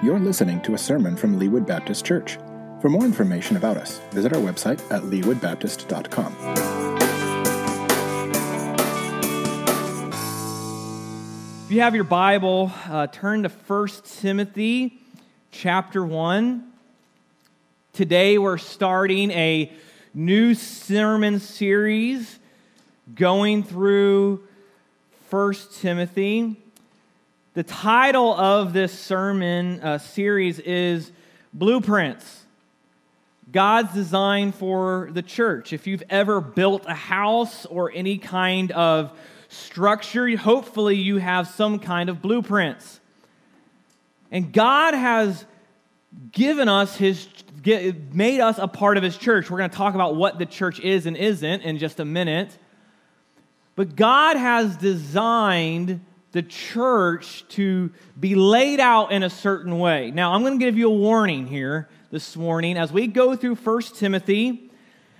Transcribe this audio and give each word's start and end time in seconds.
You're 0.00 0.20
listening 0.20 0.60
to 0.60 0.74
a 0.74 0.78
sermon 0.78 1.16
from 1.16 1.40
Leewood 1.40 1.66
Baptist 1.66 2.04
Church. 2.04 2.38
For 2.80 2.88
more 2.88 3.04
information 3.04 3.56
about 3.56 3.76
us, 3.76 3.98
visit 4.12 4.32
our 4.32 4.40
website 4.40 4.80
at 4.92 5.02
leewoodbaptist.com. 5.02 6.36
If 11.64 11.72
you 11.72 11.80
have 11.80 11.96
your 11.96 12.04
Bible, 12.04 12.70
uh, 12.88 13.08
turn 13.08 13.42
to 13.42 13.48
1 13.48 13.88
Timothy 14.20 15.00
chapter 15.50 16.04
1. 16.04 16.72
Today 17.92 18.38
we're 18.38 18.58
starting 18.58 19.32
a 19.32 19.72
new 20.14 20.54
sermon 20.54 21.40
series 21.40 22.38
going 23.16 23.64
through 23.64 24.44
1 25.28 25.54
Timothy. 25.80 26.56
The 27.54 27.62
title 27.62 28.34
of 28.34 28.74
this 28.74 28.96
sermon 28.96 29.80
uh, 29.80 29.96
series 29.96 30.58
is 30.58 31.10
Blueprints 31.54 32.44
God's 33.50 33.94
Design 33.94 34.52
for 34.52 35.08
the 35.12 35.22
Church. 35.22 35.72
If 35.72 35.86
you've 35.86 36.02
ever 36.10 36.42
built 36.42 36.84
a 36.86 36.94
house 36.94 37.64
or 37.64 37.90
any 37.90 38.18
kind 38.18 38.70
of 38.72 39.18
structure, 39.48 40.36
hopefully 40.36 40.96
you 40.96 41.16
have 41.16 41.48
some 41.48 41.78
kind 41.78 42.10
of 42.10 42.20
blueprints. 42.20 43.00
And 44.30 44.52
God 44.52 44.92
has 44.92 45.46
given 46.30 46.68
us 46.68 46.96
his 46.96 47.26
made 48.12 48.40
us 48.40 48.58
a 48.58 48.68
part 48.68 48.98
of 48.98 49.02
his 49.02 49.16
church. 49.16 49.50
We're 49.50 49.58
going 49.58 49.70
to 49.70 49.76
talk 49.76 49.94
about 49.94 50.16
what 50.16 50.38
the 50.38 50.46
church 50.46 50.80
is 50.80 51.06
and 51.06 51.16
isn't 51.16 51.62
in 51.62 51.78
just 51.78 51.98
a 51.98 52.04
minute. 52.04 52.56
But 53.74 53.96
God 53.96 54.36
has 54.36 54.76
designed 54.76 56.02
the 56.38 56.42
church 56.44 57.44
to 57.48 57.90
be 58.20 58.36
laid 58.36 58.78
out 58.78 59.10
in 59.10 59.24
a 59.24 59.28
certain 59.28 59.76
way. 59.80 60.12
Now, 60.12 60.34
I'm 60.34 60.42
going 60.42 60.56
to 60.56 60.64
give 60.64 60.78
you 60.78 60.86
a 60.86 60.94
warning 60.94 61.48
here 61.48 61.88
this 62.12 62.36
morning 62.36 62.78
as 62.78 62.92
we 62.92 63.08
go 63.08 63.34
through 63.34 63.56
1 63.56 63.82
Timothy, 63.96 64.70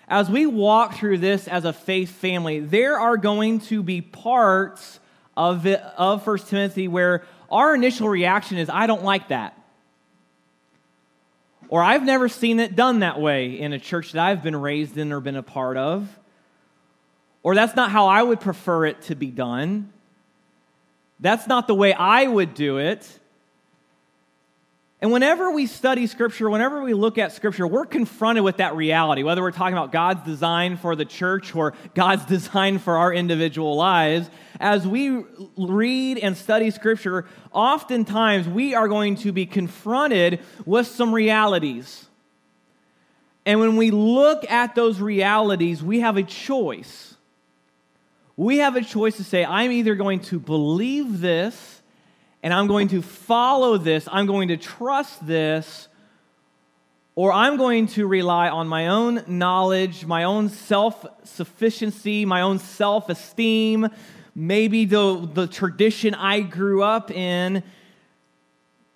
as 0.07 0.31
we 0.31 0.47
walk 0.47 0.95
through 0.95 1.19
this 1.19 1.49
as 1.49 1.65
a 1.65 1.73
faith 1.73 2.11
family, 2.11 2.61
there 2.61 3.01
are 3.01 3.17
going 3.17 3.59
to 3.63 3.83
be 3.83 4.01
parts 4.01 5.01
of, 5.37 5.67
it, 5.67 5.81
of 5.97 6.25
1 6.25 6.39
Timothy 6.47 6.87
where 6.87 7.25
our 7.51 7.75
initial 7.75 8.09
reaction 8.09 8.57
is, 8.57 8.71
I 8.71 8.87
don't 8.87 9.03
like 9.03 9.27
that. 9.27 9.61
Or 11.69 11.83
I've 11.83 12.05
never 12.05 12.29
seen 12.29 12.61
it 12.61 12.77
done 12.77 13.01
that 13.01 13.21
way 13.21 13.59
in 13.59 13.73
a 13.73 13.81
church 13.81 14.13
that 14.13 14.25
I've 14.25 14.45
been 14.45 14.55
raised 14.55 14.97
in 14.97 15.13
or 15.13 15.19
been 15.19 15.35
a 15.35 15.43
part 15.43 15.77
of. 15.77 16.17
Or 17.43 17.57
that's 17.57 17.75
not 17.75 17.91
how 17.91 18.07
I 18.07 18.23
would 18.23 18.39
prefer 18.39 18.87
it 18.87 19.03
to 19.03 19.17
be 19.17 19.33
done. 19.33 19.93
That's 21.21 21.47
not 21.47 21.67
the 21.67 21.75
way 21.75 21.93
I 21.93 22.27
would 22.27 22.55
do 22.55 22.79
it. 22.79 23.19
And 25.01 25.13
whenever 25.13 25.53
we 25.53 25.67
study 25.67 26.09
Scripture, 26.09 26.51
whenever 26.51 26.83
we 26.83 26.93
look 26.93 27.19
at 27.19 27.31
Scripture, 27.33 27.69
we're 27.69 27.87
confronted 27.87 28.43
with 28.43 28.57
that 28.57 28.75
reality, 28.75 29.23
whether 29.23 29.43
we're 29.43 29.53
talking 29.53 29.75
about 29.75 29.93
God's 29.93 30.25
design 30.25 30.77
for 30.77 30.97
the 30.97 31.05
church 31.05 31.55
or 31.55 31.75
God's 31.95 32.25
design 32.27 32.79
for 32.79 32.97
our 32.97 33.13
individual 33.13 33.77
lives. 33.77 34.29
As 34.59 34.87
we 34.89 35.25
read 35.57 36.19
and 36.19 36.37
study 36.37 36.73
Scripture, 36.73 37.27
oftentimes 37.53 38.49
we 38.49 38.75
are 38.75 38.89
going 38.89 39.15
to 39.17 39.31
be 39.31 39.47
confronted 39.47 40.41
with 40.67 40.89
some 40.89 41.15
realities. 41.15 42.07
And 43.47 43.61
when 43.61 43.77
we 43.77 43.93
look 43.93 44.51
at 44.51 44.75
those 44.75 45.01
realities, 45.01 45.81
we 45.81 46.01
have 46.01 46.17
a 46.17 46.25
choice 46.25 47.08
we 48.39 48.59
have 48.59 48.77
a 48.77 48.83
choice 48.83 49.17
to 49.17 49.25
say, 49.25 49.45
I'm 49.45 49.73
either 49.73 49.97
going 49.97 50.21
to 50.21 50.39
believe 50.39 51.21
this 51.21 51.83
and 52.41 52.55
I'm 52.55 52.69
going 52.69 52.87
to 52.89 53.03
follow 53.03 53.79
this, 53.79 54.09
I'm 54.11 54.27
going 54.27 54.49
to 54.49 54.57
trust 54.57 55.27
this, 55.27 55.89
or 57.17 57.33
I'm 57.33 57.57
going 57.57 57.89
to 57.89 58.07
rely 58.07 58.49
on 58.49 58.69
my 58.69 58.87
own 58.87 59.25
knowledge, 59.27 60.07
my 60.07 60.23
own 60.23 60.51
self 60.51 61.05
sufficiency, 61.25 62.25
my 62.25 62.43
own 62.43 62.61
self 62.61 63.09
esteem, 63.09 63.89
maybe 64.37 64.85
the, 64.85 65.29
the 65.35 65.49
tradition 65.49 66.15
I 66.15 66.43
grew 66.43 66.85
up 66.85 67.11
in, 67.11 67.65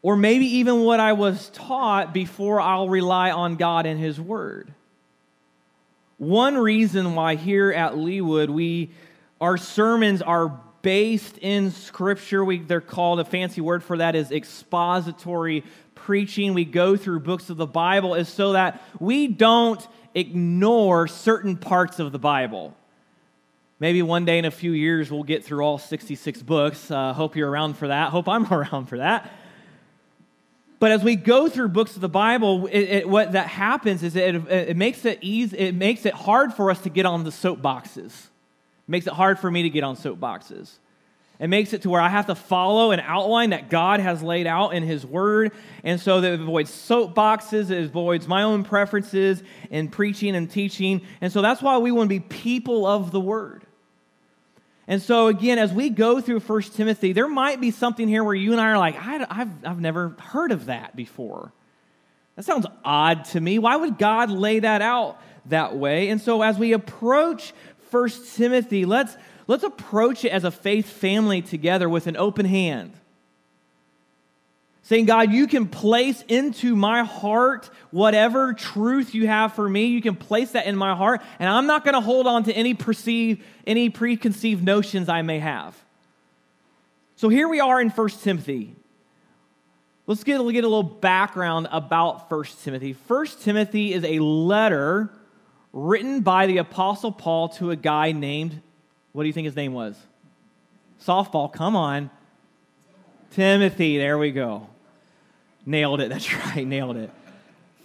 or 0.03 0.17
maybe 0.17 0.47
even 0.59 0.83
what 0.83 1.01
I 1.01 1.15
was 1.15 1.51
taught 1.51 2.15
before 2.15 2.61
I'll 2.61 2.89
rely 2.89 3.33
on 3.33 3.57
God 3.57 3.87
and 3.87 3.99
His 3.99 4.21
Word. 4.21 4.73
One 6.19 6.57
reason 6.57 7.17
why 7.17 7.35
here 7.35 7.73
at 7.73 7.95
Leewood 7.95 8.49
we 8.49 8.93
our 9.43 9.57
sermons 9.57 10.23
are 10.23 10.61
based 10.83 11.37
in 11.39 11.73
Scripture. 11.73 12.45
We, 12.45 12.61
they're 12.61 12.81
called, 12.81 13.19
a 13.19 13.25
fancy 13.25 13.61
word 13.61 13.83
for 13.83 13.99
that 13.99 14.15
is 14.15 14.31
expository 14.31 15.65
preaching. 15.97 16.55
We 16.55 16.65
go 16.65 16.97
through 16.97 17.21
books 17.21 17.51
of 17.51 17.57
the 17.57 17.67
Bible 17.67 18.15
is 18.15 18.29
so 18.29 18.53
that 18.53 18.81
we 19.01 19.27
don't 19.27 19.85
ignore 20.15 21.09
certain 21.09 21.57
parts 21.57 21.99
of 21.99 22.13
the 22.13 22.21
Bible. 22.21 22.77
Maybe 23.81 24.01
one 24.01 24.25
day 24.25 24.39
in 24.39 24.45
a 24.45 24.51
few 24.53 24.71
years 24.71 25.11
we'll 25.11 25.25
get 25.25 25.45
through 25.45 25.65
all 25.65 25.77
66 25.77 26.41
books. 26.43 26.89
Uh, 26.89 27.13
hope 27.13 27.35
you're 27.35 27.51
around 27.51 27.77
for 27.77 27.89
that. 27.89 28.11
Hope 28.11 28.29
I'm 28.29 28.47
around 28.53 28.87
for 28.87 28.99
that. 28.99 29.29
But 30.79 30.93
as 30.93 31.03
we 31.03 31.17
go 31.17 31.49
through 31.49 31.69
books 31.71 31.97
of 31.97 32.01
the 32.01 32.09
Bible, 32.09 32.69
it, 32.69 32.81
it, 32.81 33.09
what 33.09 33.33
that 33.33 33.49
happens 33.49 34.05
is 34.05 34.15
it, 34.15 34.37
it, 34.49 34.77
makes 34.77 35.05
it 35.05 35.19
easy, 35.21 35.59
it 35.59 35.75
makes 35.75 36.07
it 36.07 36.15
hard 36.15 36.55
for 36.55 36.71
us 36.71 36.81
to 36.83 36.91
get 36.91 37.07
on 37.07 37.25
the 37.25 37.31
soapboxes 37.31 38.29
makes 38.93 39.09
it 39.09 39.13
hard 39.13 39.41
for 39.41 39.51
me 39.51 39.63
to 39.65 39.71
get 39.71 39.83
on 39.83 39.97
soapboxes. 39.97 40.79
It 41.41 41.49
makes 41.49 41.73
it 41.73 41.83
to 41.83 41.91
where 41.91 42.01
I 42.01 42.09
have 42.09 42.27
to 42.27 42.37
follow 42.37 42.93
an 42.93 43.01
outline 43.01 43.51
that 43.51 43.69
God 43.69 43.99
has 43.99 44.23
laid 44.23 44.47
out 44.47 44.75
in 44.75 44.85
His 44.85 45.05
Word. 45.05 45.51
And 45.83 46.01
so 46.01 46.21
that 46.21 46.33
it 46.33 46.41
avoids 46.41 46.71
soapboxes, 46.71 47.71
it 47.71 47.83
avoids 47.83 48.29
my 48.29 48.45
own 48.45 48.63
preferences 48.63 49.43
in 49.69 49.89
preaching 49.89 50.37
and 50.37 50.49
teaching. 50.49 51.01
And 51.21 51.33
so 51.33 51.43
that's 51.43 51.61
why 51.61 51.79
we 51.79 51.91
want 51.91 52.09
to 52.09 52.15
be 52.15 52.21
people 52.21 52.87
of 52.87 53.11
the 53.11 53.19
Word. 53.19 53.67
And 54.87 55.03
so, 55.03 55.29
again, 55.29 55.59
as 55.59 55.73
we 55.73 55.91
go 55.91 56.21
through 56.21 56.41
1 56.41 56.63
Timothy, 56.63 57.13
there 57.13 57.29
might 57.29 57.61
be 57.61 57.73
something 57.73 58.07
here 58.07 58.23
where 58.23 58.35
you 58.35 58.53
and 58.53 58.61
I 58.61 58.71
are 58.71 58.79
like, 58.79 58.97
I, 58.97 59.27
have 59.31 59.51
I've 59.65 59.81
never 59.81 60.11
heard 60.21 60.53
of 60.53 60.67
that 60.67 60.95
before. 60.95 61.53
That 62.37 62.45
sounds 62.45 62.67
odd 62.85 63.25
to 63.27 63.41
me. 63.41 63.59
Why 63.59 63.77
would 63.77 63.99
God 63.99 64.31
lay 64.31 64.61
that 64.61 64.81
out 64.81 65.21
that 65.47 65.77
way? 65.77 66.09
And 66.09 66.21
so, 66.21 66.43
as 66.43 66.59
we 66.59 66.73
approach 66.73 67.53
First 67.93 68.37
Timothy, 68.37 68.87
let's, 68.87 69.15
let's 69.47 69.65
approach 69.65 70.25
it 70.25 70.31
as 70.31 70.45
a 70.45 70.51
faith 70.51 70.89
family 70.89 71.43
together 71.43 71.91
with 71.91 72.07
an 72.07 72.17
open 72.17 72.47
hand. 72.47 72.95
Saying, 74.85 75.05
God, 75.05 75.31
you 75.31 75.47
can 75.47 75.69
place 75.69 76.25
into 76.27 76.75
my 76.75 77.05
heart 77.05 77.69
whatever 77.91 78.55
truth 78.55 79.15
you 79.15 79.27
have 79.27 79.53
for 79.53 79.69
me. 79.69 79.89
You 79.89 80.01
can 80.01 80.17
place 80.17 80.53
that 80.53 80.65
in 80.65 80.75
my 80.75 80.95
heart, 80.95 81.21
and 81.39 81.51
I'm 81.51 81.67
not 81.67 81.85
going 81.85 81.93
to 81.93 82.01
hold 82.01 82.27
on 82.27 82.45
to 82.45 82.53
any 82.55 82.73
perceived, 82.73 83.43
any 83.67 83.91
preconceived 83.91 84.65
notions 84.65 85.11
I 85.11 85.21
may 85.21 85.39
have. 85.41 85.77
So 87.17 87.29
here 87.29 87.47
we 87.47 87.61
are 87.61 87.79
in 87.79 87.91
1 87.91 88.09
Timothy. 88.23 88.75
Let's 90.07 90.25
get, 90.25 90.39
get 90.39 90.65
a 90.65 90.67
little 90.67 90.83
background 90.83 91.69
about 91.71 92.31
1 92.31 92.45
Timothy. 92.63 92.97
1 93.07 93.27
Timothy 93.43 93.93
is 93.93 94.03
a 94.03 94.19
letter 94.21 95.13
written 95.73 96.21
by 96.21 96.47
the 96.47 96.59
Apostle 96.59 97.13
Paul 97.13 97.49
to 97.51 97.71
a 97.71 97.77
guy 97.77 98.13
named, 98.13 98.61
what 99.13 99.23
do 99.23 99.27
you 99.27 99.33
think 99.33 99.47
his 99.47 99.57
name 99.57 99.73
was? 99.73 99.97
Softball, 101.05 101.53
come 101.53 101.77
on. 101.77 102.11
Timothy, 103.33 103.99
there 103.99 104.19
we 104.19 104.31
go. 104.31 104.69
Nailed 105.65 106.01
it, 106.01 106.09
that's 106.11 106.33
right, 106.33 106.67
nailed 106.67 106.97
it. 106.97 107.11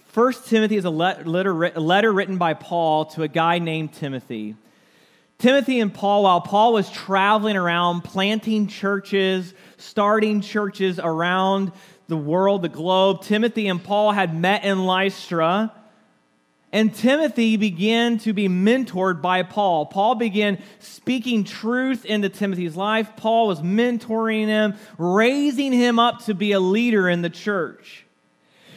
First 0.08 0.48
Timothy 0.48 0.76
is 0.76 0.84
a 0.84 0.90
letter, 0.90 1.24
letter 1.24 2.12
written 2.12 2.38
by 2.38 2.54
Paul 2.54 3.06
to 3.06 3.22
a 3.22 3.28
guy 3.28 3.58
named 3.58 3.92
Timothy. 3.92 4.56
Timothy 5.38 5.78
and 5.78 5.94
Paul, 5.94 6.24
while 6.24 6.40
Paul 6.40 6.72
was 6.72 6.90
traveling 6.90 7.56
around 7.56 8.02
planting 8.02 8.66
churches, 8.66 9.54
starting 9.76 10.40
churches 10.40 10.98
around 10.98 11.70
the 12.08 12.16
world, 12.16 12.62
the 12.62 12.68
globe, 12.68 13.22
Timothy 13.22 13.68
and 13.68 13.82
Paul 13.82 14.10
had 14.10 14.36
met 14.36 14.64
in 14.64 14.84
Lystra 14.84 15.72
and 16.72 16.94
Timothy 16.94 17.56
began 17.56 18.18
to 18.18 18.32
be 18.32 18.48
mentored 18.48 19.22
by 19.22 19.42
Paul. 19.42 19.86
Paul 19.86 20.16
began 20.16 20.62
speaking 20.80 21.44
truth 21.44 22.04
into 22.04 22.28
Timothy's 22.28 22.76
life. 22.76 23.16
Paul 23.16 23.48
was 23.48 23.60
mentoring 23.60 24.46
him, 24.46 24.74
raising 24.98 25.72
him 25.72 25.98
up 25.98 26.24
to 26.26 26.34
be 26.34 26.52
a 26.52 26.60
leader 26.60 27.08
in 27.08 27.22
the 27.22 27.30
church. 27.30 28.04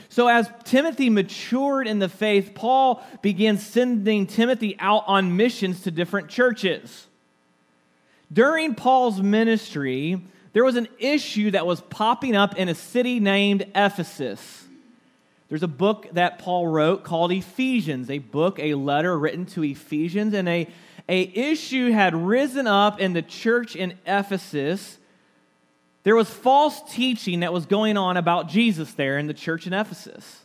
So, 0.08 0.28
as 0.28 0.50
Timothy 0.66 1.10
matured 1.10 1.88
in 1.88 2.00
the 2.00 2.10
faith, 2.10 2.52
Paul 2.54 3.02
began 3.22 3.58
sending 3.58 4.28
Timothy 4.28 4.76
out 4.80 5.04
on 5.08 5.38
missions 5.38 5.84
to 5.84 5.92
different 5.92 6.30
churches. 6.30 7.08
During 8.32 8.76
Paul's 8.76 9.22
ministry, 9.22 10.22
there 10.54 10.64
was 10.64 10.76
an 10.76 10.88
issue 11.00 11.52
that 11.52 11.66
was 11.66 11.82
popping 11.82 12.36
up 12.36 12.58
in 12.58 12.68
a 12.70 12.76
city 12.76 13.20
named 13.20 13.66
Ephesus. 13.76 14.61
There's 15.52 15.62
a 15.62 15.68
book 15.68 16.08
that 16.14 16.40
Paul 16.40 16.66
wrote 16.66 17.04
called 17.04 17.32
Ephesians, 17.32 18.10
a 18.10 18.18
book, 18.18 18.58
a 18.58 18.74
letter 18.74 19.20
written 19.20 19.46
to 19.48 19.64
Ephesians, 19.64 20.34
and 20.34 20.50
a, 20.50 20.68
a 21.08 21.22
issue 21.22 21.92
had 21.92 22.16
risen 22.16 22.66
up 22.66 23.00
in 23.00 23.14
the 23.14 23.22
church 23.22 23.76
in 23.76 23.94
Ephesus 24.08 24.98
there 26.04 26.16
was 26.16 26.30
false 26.30 26.82
teaching 26.92 27.42
that 27.42 27.54
was 27.54 27.66
going 27.66 27.98
on 27.98 28.18
about 28.18 28.50
Jesus 28.50 28.94
there 28.94 29.18
in 29.18 29.28
the 29.28 29.34
church 29.34 29.68
in 29.68 29.74
Ephesus. 29.74 30.40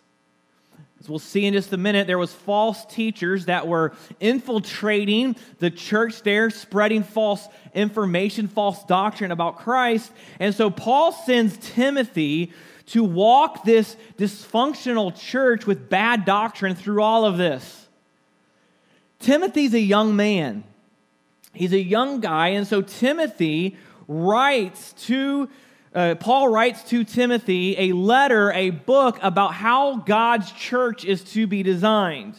As 1.01 1.09
we'll 1.09 1.19
see 1.19 1.45
in 1.45 1.55
just 1.55 1.73
a 1.73 1.77
minute, 1.77 2.07
there 2.07 2.19
was 2.19 2.33
false 2.33 2.85
teachers 2.87 3.47
that 3.47 3.67
were 3.67 3.95
infiltrating 4.21 5.37
the 5.59 5.71
church 5.71 6.23
there, 6.23 6.51
spreading 6.51 7.03
false 7.03 7.47
information, 7.75 8.49
false 8.49 8.83
doctrine 8.85 9.31
about 9.31 9.59
Christ. 9.59 10.11
And 10.41 10.55
so 10.55 10.71
Paul 10.71 11.13
sends 11.13 11.57
Timothy 11.59 12.53
to 12.87 13.03
walk 13.03 13.65
this 13.65 13.97
dysfunctional 14.17 15.19
church 15.19 15.67
with 15.67 15.89
bad 15.89 16.25
doctrine 16.25 16.75
through 16.75 17.03
all 17.03 17.25
of 17.25 17.37
this. 17.37 17.89
Timothy's 19.19 19.75
a 19.75 19.81
young 19.81 20.15
man. 20.15 20.65
He's 21.53 21.73
a 21.73 21.83
young 21.83 22.21
guy, 22.21 22.49
and 22.49 22.67
so 22.67 22.83
Timothy 22.83 23.77
writes 24.07 24.93
to 25.07 25.49
uh, 25.95 26.15
Paul 26.15 26.49
writes 26.49 26.83
to 26.91 27.05
Timothy 27.05 27.75
a 27.79 27.93
letter, 27.93 28.53
a 28.53 28.69
book 28.69 29.19
about 29.23 29.55
how 29.55 29.97
God's 29.97 30.53
church 30.53 31.07
is 31.07 31.25
to 31.33 31.47
be 31.47 31.63
designed. 31.63 32.39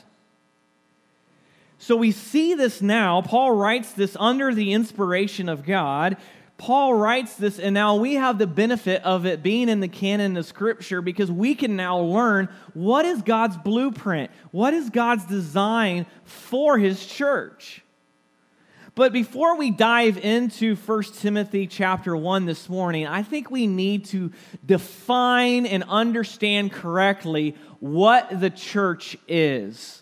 So 1.79 1.95
we 1.95 2.11
see 2.11 2.53
this 2.53 2.83
now. 2.83 3.23
Paul 3.23 3.53
writes 3.53 3.93
this 3.93 4.15
under 4.19 4.53
the 4.53 4.73
inspiration 4.73 5.50
of 5.50 5.65
God. 5.65 6.17
Paul 6.57 6.95
writes 6.95 7.36
this, 7.36 7.59
and 7.59 7.74
now 7.74 7.95
we 7.95 8.15
have 8.15 8.39
the 8.39 8.48
benefit 8.48 9.04
of 9.04 9.27
it 9.27 9.44
being 9.44 9.69
in 9.69 9.80
the 9.80 9.88
canon 9.88 10.38
of 10.38 10.45
Scripture 10.45 11.01
because 11.01 11.31
we 11.31 11.54
can 11.54 11.75
now 11.75 12.00
learn 12.00 12.50
what 12.74 13.06
is 13.06 13.21
God's 13.21 13.57
blueprint? 13.57 14.31
What 14.51 14.74
is 14.74 14.89
God's 14.89 15.25
design 15.25 16.07
for 16.25 16.80
his 16.80 17.06
church? 17.06 17.83
But 18.95 19.13
before 19.13 19.56
we 19.56 19.69
dive 19.69 20.18
into 20.18 20.75
1 20.75 21.04
Timothy 21.19 21.68
chapter 21.68 22.18
1 22.18 22.48
this 22.48 22.68
morning, 22.68 23.06
I 23.06 23.21
think 23.21 23.51
we 23.51 23.68
need 23.68 24.06
to 24.06 24.31
define 24.65 25.68
and 25.68 25.83
understand 25.83 26.71
correctly 26.71 27.56
what 27.80 28.39
the 28.39 28.50
church 28.50 29.15
is. 29.27 30.01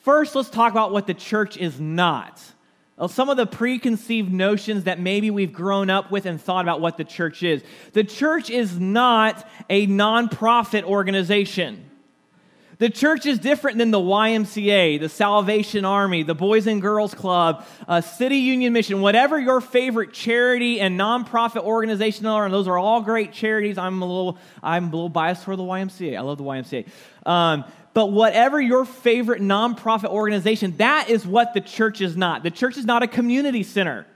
First, 0.00 0.34
let's 0.34 0.50
talk 0.50 0.72
about 0.72 0.90
what 0.90 1.06
the 1.06 1.14
church 1.14 1.56
is 1.56 1.78
not. 1.78 2.42
Some 3.06 3.28
of 3.28 3.36
the 3.36 3.46
preconceived 3.46 4.32
notions 4.32 4.84
that 4.84 4.98
maybe 4.98 5.30
we've 5.30 5.52
grown 5.52 5.88
up 5.88 6.10
with 6.10 6.26
and 6.26 6.40
thought 6.40 6.64
about 6.64 6.80
what 6.80 6.96
the 6.96 7.04
church 7.04 7.44
is. 7.44 7.62
The 7.92 8.02
church 8.02 8.50
is 8.50 8.80
not 8.80 9.46
a 9.70 9.86
nonprofit 9.86 10.82
organization. 10.82 11.88
The 12.78 12.88
church 12.88 13.26
is 13.26 13.40
different 13.40 13.78
than 13.78 13.90
the 13.90 13.98
YMCA, 13.98 15.00
the 15.00 15.08
Salvation 15.08 15.84
Army, 15.84 16.22
the 16.22 16.36
Boys 16.36 16.68
and 16.68 16.80
Girls 16.80 17.12
Club, 17.12 17.66
uh, 17.88 18.00
City 18.00 18.36
Union 18.36 18.72
Mission, 18.72 19.00
whatever 19.00 19.38
your 19.38 19.60
favorite 19.60 20.12
charity 20.12 20.80
and 20.80 20.98
nonprofit 20.98 21.62
organization 21.64 22.26
are, 22.26 22.44
and 22.44 22.54
those 22.54 22.68
are 22.68 22.78
all 22.78 23.00
great 23.00 23.32
charities. 23.32 23.78
I'm 23.78 24.00
a 24.00 24.06
little, 24.06 24.38
I'm 24.62 24.84
a 24.84 24.90
little 24.90 25.08
biased 25.08 25.44
for 25.44 25.56
the 25.56 25.64
YMCA. 25.64 26.16
I 26.16 26.20
love 26.20 26.38
the 26.38 26.44
YMCA. 26.44 26.86
Um, 27.26 27.64
but 27.98 28.12
whatever 28.12 28.60
your 28.60 28.84
favorite 28.84 29.42
nonprofit 29.42 30.10
organization, 30.10 30.76
that 30.76 31.10
is 31.10 31.26
what 31.26 31.52
the 31.52 31.60
church 31.60 32.00
is 32.00 32.16
not. 32.16 32.44
The 32.44 32.50
church 32.52 32.76
is 32.76 32.84
not 32.84 33.02
a 33.02 33.08
community 33.08 33.64
center. 33.64 34.06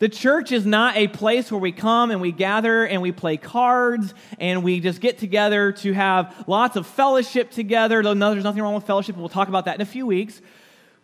The 0.00 0.08
church 0.08 0.50
is 0.50 0.66
not 0.66 0.96
a 0.96 1.06
place 1.06 1.52
where 1.52 1.60
we 1.60 1.70
come 1.70 2.10
and 2.10 2.20
we 2.20 2.32
gather 2.32 2.84
and 2.84 3.00
we 3.00 3.12
play 3.12 3.36
cards 3.36 4.12
and 4.40 4.64
we 4.64 4.80
just 4.80 5.00
get 5.00 5.18
together 5.18 5.70
to 5.70 5.92
have 5.92 6.34
lots 6.48 6.74
of 6.74 6.84
fellowship 6.88 7.52
together. 7.52 8.02
No, 8.02 8.32
there's 8.32 8.42
nothing 8.42 8.60
wrong 8.60 8.74
with 8.74 8.88
fellowship. 8.88 9.16
We'll 9.16 9.28
talk 9.28 9.46
about 9.46 9.66
that 9.66 9.76
in 9.76 9.80
a 9.80 9.86
few 9.86 10.04
weeks. 10.04 10.42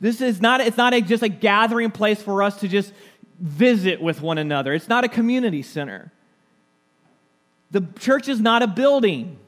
This 0.01 0.21
is 0.21 0.41
not, 0.41 0.61
it's 0.61 0.77
not 0.77 0.93
a, 0.93 1.01
just 1.01 1.23
a 1.23 1.29
gathering 1.29 1.93
place 1.93 2.21
for 2.21 2.43
us 2.43 2.59
to 2.63 2.67
just 2.67 2.93
visit 3.39 4.03
with 4.03 4.21
one 4.21 4.39
another. 4.39 4.75
It's 4.75 4.89
not 4.89 5.05
a 5.05 5.09
community 5.09 5.63
center. 5.63 6.11
The 7.71 7.87
church 8.01 8.29
is 8.29 8.41
not 8.41 8.61
a 8.63 8.67
building. 8.67 9.39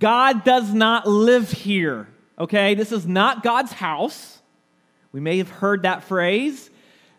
God 0.00 0.42
does 0.44 0.72
not 0.72 1.06
live 1.06 1.50
here, 1.50 2.08
okay? 2.38 2.74
This 2.74 2.90
is 2.90 3.06
not 3.06 3.42
God's 3.42 3.72
house. 3.72 4.40
We 5.12 5.20
may 5.20 5.38
have 5.38 5.50
heard 5.50 5.82
that 5.82 6.02
phrase. 6.04 6.70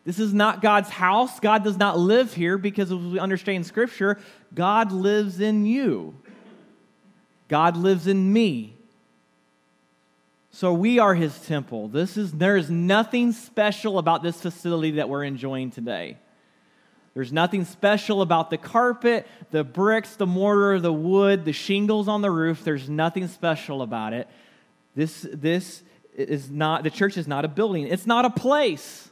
This 0.04 0.20
is 0.20 0.34
not 0.34 0.62
God's 0.62 0.90
house. 0.90 1.40
God 1.40 1.64
does 1.64 1.78
not 1.78 1.98
live 1.98 2.34
here 2.34 2.58
because, 2.58 2.92
as 2.92 2.98
we 2.98 3.20
understand 3.20 3.66
Scripture, 3.66 4.20
God 4.54 4.92
lives 4.92 5.40
in 5.40 5.66
you. 5.66 6.16
God 7.48 7.78
lives 7.78 8.08
in 8.08 8.34
me. 8.34 8.76
So 10.50 10.74
we 10.74 11.00
are 11.00 11.14
his 11.14 11.40
temple. 11.42 11.88
This 11.88 12.18
is, 12.18 12.32
there 12.32 12.58
is 12.58 12.70
nothing 12.70 13.32
special 13.32 14.00
about 14.00 14.24
this 14.24 14.42
facility 14.42 14.92
that 14.92 15.08
we're 15.08 15.24
enjoying 15.24 15.70
today. 15.70 16.18
There's 17.14 17.34
nothing 17.34 17.66
special 17.66 18.22
about 18.22 18.50
the 18.50 18.58
carpet, 18.58 19.28
the 19.52 19.64
bricks, 19.64 20.16
the 20.16 20.26
mortar, 20.26 20.80
the 20.80 20.94
wood, 20.94 21.44
the 21.44 21.52
shingles 21.52 22.08
on 22.08 22.22
the 22.22 22.32
roof. 22.32 22.64
There's 22.64 22.90
nothing 22.90 23.28
special 23.28 23.82
about 23.82 24.14
it. 24.14 24.30
This, 24.96 25.28
this 25.34 25.84
is 26.16 26.50
not, 26.50 26.84
the 26.84 26.90
church 26.90 27.18
is 27.18 27.28
not 27.28 27.44
a 27.44 27.48
building, 27.48 27.88
it's 27.88 28.08
not 28.08 28.26
a 28.26 28.30
place. 28.30 29.10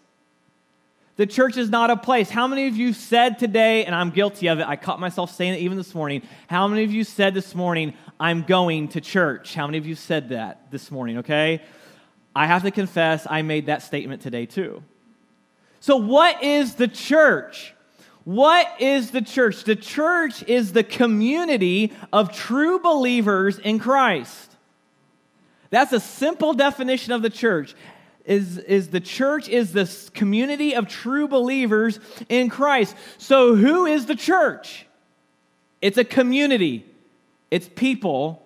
The 1.17 1.27
church 1.27 1.57
is 1.57 1.69
not 1.69 1.89
a 1.89 1.97
place. 1.97 2.29
How 2.29 2.47
many 2.47 2.69
of 2.69 2.77
you 2.77 2.93
said 2.93 3.39
today, 3.39 3.83
and 3.83 3.93
I'm 3.93 4.11
guilty 4.11 4.47
of 4.47 4.59
it, 4.59 4.65
I 4.65 4.77
caught 4.77 5.01
myself 5.01 5.35
saying 5.35 5.55
it 5.55 5.59
even 5.59 5.75
this 5.75 5.93
morning. 5.93 6.21
How 6.47 6.65
many 6.69 6.85
of 6.85 6.93
you 6.93 7.03
said 7.03 7.33
this 7.33 7.53
morning, 7.53 7.93
I'm 8.17 8.43
going 8.43 8.87
to 8.89 9.01
church? 9.01 9.53
How 9.53 9.67
many 9.67 9.77
of 9.77 9.85
you 9.85 9.95
said 9.95 10.29
that 10.29 10.71
this 10.71 10.89
morning, 10.89 11.17
okay? 11.17 11.61
I 12.33 12.45
have 12.45 12.63
to 12.63 12.71
confess, 12.71 13.27
I 13.29 13.41
made 13.41 13.65
that 13.65 13.81
statement 13.81 14.21
today 14.21 14.45
too. 14.45 14.81
So, 15.81 15.97
what 15.97 16.41
is 16.41 16.75
the 16.75 16.87
church? 16.87 17.73
What 18.23 18.67
is 18.79 19.11
the 19.11 19.21
church? 19.21 19.63
The 19.63 19.75
church 19.75 20.43
is 20.43 20.73
the 20.73 20.83
community 20.83 21.93
of 22.13 22.33
true 22.33 22.79
believers 22.79 23.57
in 23.59 23.79
Christ. 23.79 24.51
That's 25.69 25.93
a 25.93 25.99
simple 25.99 26.53
definition 26.53 27.13
of 27.13 27.21
the 27.21 27.29
church 27.29 27.75
is, 28.29 28.59
is 28.59 28.89
the 28.89 28.99
church 28.99 29.49
is 29.49 29.73
this 29.73 30.09
community 30.09 30.75
of 30.75 30.87
true 30.87 31.27
believers 31.27 31.99
in 32.29 32.49
Christ. 32.49 32.95
So, 33.17 33.55
who 33.55 33.87
is 33.87 34.05
the 34.05 34.15
church? 34.15 34.85
It's 35.81 35.97
a 35.97 36.03
community, 36.03 36.85
it's 37.49 37.67
people 37.67 38.43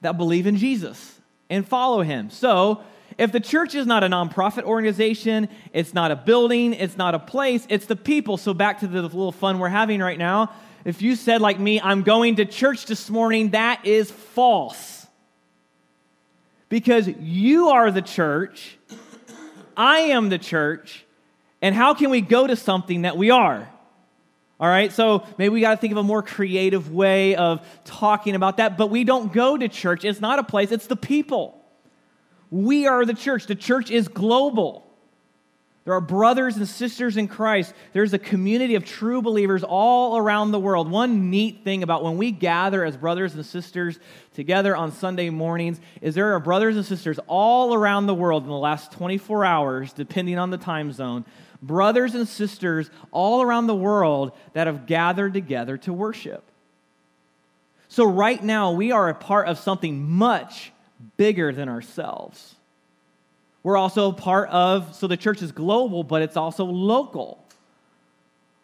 that 0.00 0.16
believe 0.16 0.46
in 0.46 0.56
Jesus 0.56 1.20
and 1.48 1.66
follow 1.66 2.02
him. 2.02 2.30
So, 2.30 2.82
if 3.18 3.32
the 3.32 3.40
church 3.40 3.74
is 3.74 3.86
not 3.86 4.04
a 4.04 4.08
nonprofit 4.08 4.64
organization, 4.64 5.48
it's 5.72 5.94
not 5.94 6.10
a 6.10 6.16
building, 6.16 6.74
it's 6.74 6.96
not 6.96 7.14
a 7.14 7.18
place, 7.18 7.66
it's 7.70 7.86
the 7.86 7.96
people. 7.96 8.36
So, 8.36 8.52
back 8.52 8.80
to 8.80 8.86
the 8.86 9.02
little 9.02 9.32
fun 9.32 9.58
we're 9.58 9.68
having 9.68 10.00
right 10.00 10.18
now. 10.18 10.52
If 10.84 11.02
you 11.02 11.16
said, 11.16 11.40
like 11.40 11.58
me, 11.58 11.80
I'm 11.80 12.02
going 12.02 12.36
to 12.36 12.44
church 12.44 12.86
this 12.86 13.08
morning, 13.10 13.50
that 13.50 13.86
is 13.86 14.10
false 14.10 15.06
because 16.68 17.08
you 17.20 17.68
are 17.68 17.90
the 17.90 18.02
church, 18.02 18.78
I 19.76 19.98
am 19.98 20.28
the 20.28 20.38
church, 20.38 21.04
and 21.62 21.74
how 21.74 21.94
can 21.94 22.10
we 22.10 22.20
go 22.20 22.46
to 22.46 22.54
something 22.54 23.02
that 23.02 23.16
we 23.16 23.30
are? 23.30 23.68
All 24.58 24.68
right, 24.68 24.92
so 24.92 25.26
maybe 25.38 25.50
we 25.50 25.60
got 25.60 25.72
to 25.72 25.76
think 25.76 25.92
of 25.92 25.98
a 25.98 26.02
more 26.02 26.22
creative 26.22 26.90
way 26.90 27.34
of 27.34 27.66
talking 27.84 28.34
about 28.34 28.56
that, 28.56 28.78
but 28.78 28.88
we 28.88 29.04
don't 29.04 29.32
go 29.32 29.56
to 29.56 29.68
church. 29.68 30.04
It's 30.04 30.20
not 30.20 30.38
a 30.38 30.44
place, 30.44 30.72
it's 30.72 30.86
the 30.86 30.96
people. 30.96 31.55
We 32.50 32.86
are 32.86 33.04
the 33.04 33.14
church. 33.14 33.46
The 33.46 33.54
church 33.54 33.90
is 33.90 34.08
global. 34.08 34.86
There 35.86 35.94
are 35.94 36.00
brothers 36.00 36.56
and 36.56 36.66
sisters 36.66 37.16
in 37.16 37.28
Christ. 37.28 37.72
There's 37.92 38.12
a 38.12 38.18
community 38.18 38.74
of 38.74 38.84
true 38.84 39.22
believers 39.22 39.62
all 39.62 40.16
around 40.16 40.50
the 40.50 40.58
world. 40.58 40.90
One 40.90 41.30
neat 41.30 41.62
thing 41.62 41.84
about 41.84 42.02
when 42.02 42.16
we 42.16 42.32
gather 42.32 42.84
as 42.84 42.96
brothers 42.96 43.36
and 43.36 43.46
sisters 43.46 44.00
together 44.34 44.76
on 44.76 44.90
Sunday 44.90 45.30
mornings 45.30 45.80
is 46.00 46.16
there 46.16 46.34
are 46.34 46.40
brothers 46.40 46.74
and 46.74 46.84
sisters 46.84 47.20
all 47.28 47.72
around 47.72 48.06
the 48.06 48.14
world 48.16 48.42
in 48.42 48.48
the 48.48 48.56
last 48.56 48.90
24 48.92 49.44
hours, 49.44 49.92
depending 49.92 50.38
on 50.38 50.50
the 50.50 50.58
time 50.58 50.90
zone, 50.90 51.24
brothers 51.62 52.16
and 52.16 52.26
sisters 52.26 52.90
all 53.12 53.40
around 53.40 53.68
the 53.68 53.74
world 53.76 54.32
that 54.54 54.66
have 54.66 54.86
gathered 54.86 55.34
together 55.34 55.76
to 55.78 55.92
worship. 55.92 56.42
So, 57.86 58.04
right 58.04 58.42
now, 58.42 58.72
we 58.72 58.90
are 58.90 59.08
a 59.08 59.14
part 59.14 59.46
of 59.46 59.56
something 59.56 60.10
much 60.10 60.72
bigger 61.16 61.52
than 61.52 61.68
ourselves. 61.68 62.54
We're 63.62 63.76
also 63.76 64.12
part 64.12 64.48
of, 64.50 64.94
so 64.94 65.06
the 65.06 65.16
church 65.16 65.42
is 65.42 65.52
global, 65.52 66.04
but 66.04 66.22
it's 66.22 66.36
also 66.36 66.64
local. 66.64 67.44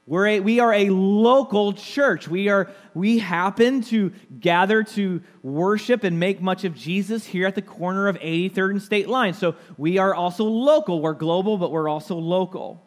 We're 0.06 0.26
a, 0.26 0.40
we 0.40 0.58
are 0.60 0.72
a 0.72 0.90
local 0.90 1.72
church. 1.72 2.26
We, 2.26 2.48
are, 2.48 2.70
we 2.92 3.18
happen 3.18 3.82
to 3.82 4.12
gather 4.40 4.82
to 4.82 5.22
worship 5.42 6.02
and 6.04 6.18
make 6.18 6.40
much 6.40 6.64
of 6.64 6.74
Jesus 6.74 7.24
here 7.24 7.46
at 7.46 7.54
the 7.54 7.62
corner 7.62 8.08
of 8.08 8.16
83rd 8.18 8.70
and 8.70 8.82
State 8.82 9.08
Line. 9.08 9.34
So 9.34 9.54
we 9.78 9.98
are 9.98 10.14
also 10.14 10.44
local. 10.44 11.00
We're 11.00 11.14
global, 11.14 11.56
but 11.56 11.70
we're 11.70 11.88
also 11.88 12.16
local. 12.16 12.84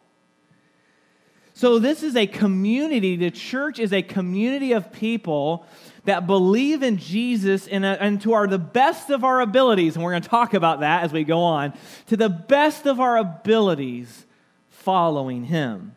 So 1.54 1.78
this 1.78 2.02
is 2.02 2.16
a 2.16 2.26
community. 2.26 3.16
The 3.16 3.30
church 3.30 3.78
is 3.78 3.94
a 3.94 4.02
community 4.02 4.72
of 4.72 4.92
people 4.92 5.66
that 6.06 6.26
believe 6.26 6.82
in 6.82 6.96
Jesus 6.96 7.68
and, 7.68 7.84
and 7.84 8.20
to 8.22 8.32
our 8.32 8.46
the 8.46 8.58
best 8.58 9.10
of 9.10 9.24
our 9.24 9.40
abilities, 9.40 9.94
and 9.94 10.04
we're 10.04 10.12
going 10.12 10.22
to 10.22 10.28
talk 10.28 10.54
about 10.54 10.80
that 10.80 11.04
as 11.04 11.12
we 11.12 11.24
go 11.24 11.40
on, 11.40 11.74
to 12.06 12.16
the 12.16 12.28
best 12.28 12.86
of 12.86 13.00
our 13.00 13.16
abilities 13.18 14.26
following 14.68 15.44
him. 15.44 15.94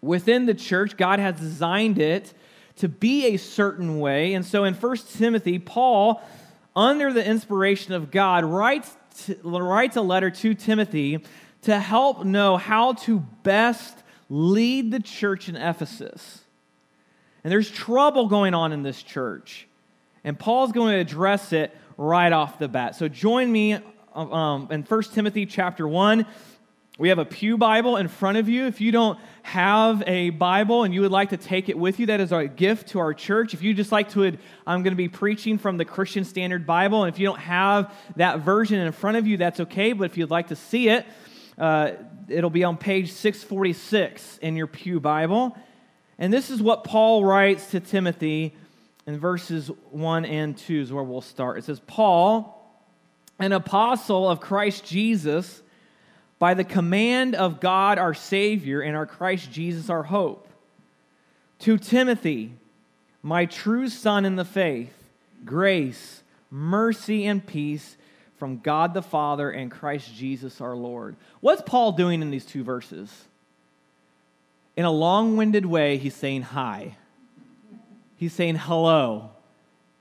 within 0.00 0.46
the 0.46 0.54
church, 0.54 0.96
God 0.96 1.20
has 1.20 1.38
designed 1.38 1.98
it 1.98 2.34
to 2.76 2.88
be 2.88 3.26
a 3.26 3.36
certain 3.36 4.00
way. 4.00 4.34
And 4.34 4.44
so 4.44 4.64
in 4.64 4.74
1 4.74 4.96
Timothy, 5.14 5.58
Paul, 5.58 6.20
under 6.74 7.12
the 7.12 7.24
inspiration 7.24 7.92
of 7.94 8.10
God, 8.10 8.44
writes, 8.44 8.96
writes 9.44 9.96
a 9.96 10.02
letter 10.02 10.30
to 10.30 10.54
Timothy 10.54 11.22
to 11.62 11.78
help 11.78 12.24
know 12.24 12.56
how 12.56 12.94
to 12.94 13.20
best 13.42 14.02
lead 14.28 14.90
the 14.90 15.00
church 15.00 15.48
in 15.48 15.54
Ephesus. 15.54 16.41
And 17.44 17.52
there's 17.52 17.70
trouble 17.70 18.28
going 18.28 18.54
on 18.54 18.72
in 18.72 18.82
this 18.82 19.02
church. 19.02 19.66
And 20.24 20.38
Paul's 20.38 20.72
going 20.72 20.94
to 20.94 21.00
address 21.00 21.52
it 21.52 21.76
right 21.96 22.32
off 22.32 22.58
the 22.58 22.68
bat. 22.68 22.96
So 22.96 23.08
join 23.08 23.50
me 23.50 23.78
um, 24.14 24.68
in 24.70 24.82
1 24.82 25.02
Timothy 25.14 25.46
chapter 25.46 25.86
1. 25.86 26.26
We 26.98 27.08
have 27.08 27.18
a 27.18 27.24
Pew 27.24 27.56
Bible 27.56 27.96
in 27.96 28.06
front 28.06 28.36
of 28.38 28.48
you. 28.48 28.66
If 28.66 28.80
you 28.80 28.92
don't 28.92 29.18
have 29.42 30.04
a 30.06 30.30
Bible 30.30 30.84
and 30.84 30.92
you 30.92 31.00
would 31.00 31.10
like 31.10 31.30
to 31.30 31.36
take 31.36 31.68
it 31.68 31.76
with 31.76 31.98
you, 31.98 32.06
that 32.06 32.20
is 32.20 32.32
a 32.32 32.46
gift 32.46 32.90
to 32.90 32.98
our 32.98 33.14
church. 33.14 33.54
If 33.54 33.62
you 33.62 33.72
just 33.72 33.90
like 33.90 34.10
to, 34.10 34.36
I'm 34.66 34.82
going 34.82 34.92
to 34.92 34.96
be 34.96 35.08
preaching 35.08 35.58
from 35.58 35.78
the 35.78 35.84
Christian 35.84 36.24
Standard 36.24 36.66
Bible. 36.66 37.02
And 37.02 37.12
if 37.12 37.18
you 37.18 37.26
don't 37.26 37.40
have 37.40 37.92
that 38.16 38.40
version 38.40 38.78
in 38.78 38.92
front 38.92 39.16
of 39.16 39.26
you, 39.26 39.38
that's 39.38 39.58
okay. 39.60 39.94
But 39.94 40.04
if 40.04 40.18
you'd 40.18 40.30
like 40.30 40.48
to 40.48 40.56
see 40.56 40.90
it, 40.90 41.06
uh, 41.56 41.92
it'll 42.28 42.50
be 42.50 42.62
on 42.62 42.76
page 42.76 43.10
646 43.10 44.38
in 44.38 44.54
your 44.54 44.66
Pew 44.66 45.00
Bible. 45.00 45.56
And 46.22 46.32
this 46.32 46.50
is 46.50 46.62
what 46.62 46.84
Paul 46.84 47.24
writes 47.24 47.72
to 47.72 47.80
Timothy 47.80 48.54
in 49.08 49.18
verses 49.18 49.72
1 49.90 50.24
and 50.24 50.56
2 50.56 50.82
is 50.82 50.92
where 50.92 51.02
we'll 51.02 51.20
start. 51.20 51.58
It 51.58 51.64
says, 51.64 51.80
Paul, 51.80 52.64
an 53.40 53.50
apostle 53.50 54.30
of 54.30 54.38
Christ 54.38 54.84
Jesus, 54.84 55.60
by 56.38 56.54
the 56.54 56.62
command 56.62 57.34
of 57.34 57.58
God 57.58 57.98
our 57.98 58.14
Savior 58.14 58.80
and 58.80 58.94
our 58.96 59.04
Christ 59.04 59.50
Jesus 59.50 59.90
our 59.90 60.04
hope. 60.04 60.46
To 61.58 61.76
Timothy, 61.76 62.52
my 63.20 63.44
true 63.44 63.88
son 63.88 64.24
in 64.24 64.36
the 64.36 64.44
faith, 64.44 64.94
grace, 65.44 66.22
mercy, 66.52 67.26
and 67.26 67.44
peace 67.44 67.96
from 68.36 68.58
God 68.58 68.94
the 68.94 69.02
Father 69.02 69.50
and 69.50 69.72
Christ 69.72 70.14
Jesus 70.14 70.60
our 70.60 70.76
Lord. 70.76 71.16
What's 71.40 71.62
Paul 71.62 71.90
doing 71.90 72.22
in 72.22 72.30
these 72.30 72.46
two 72.46 72.62
verses? 72.62 73.10
In 74.76 74.84
a 74.84 74.90
long 74.90 75.36
winded 75.36 75.66
way, 75.66 75.98
he's 75.98 76.14
saying 76.14 76.42
hi. 76.42 76.96
He's 78.16 78.32
saying 78.32 78.56
hello. 78.56 79.30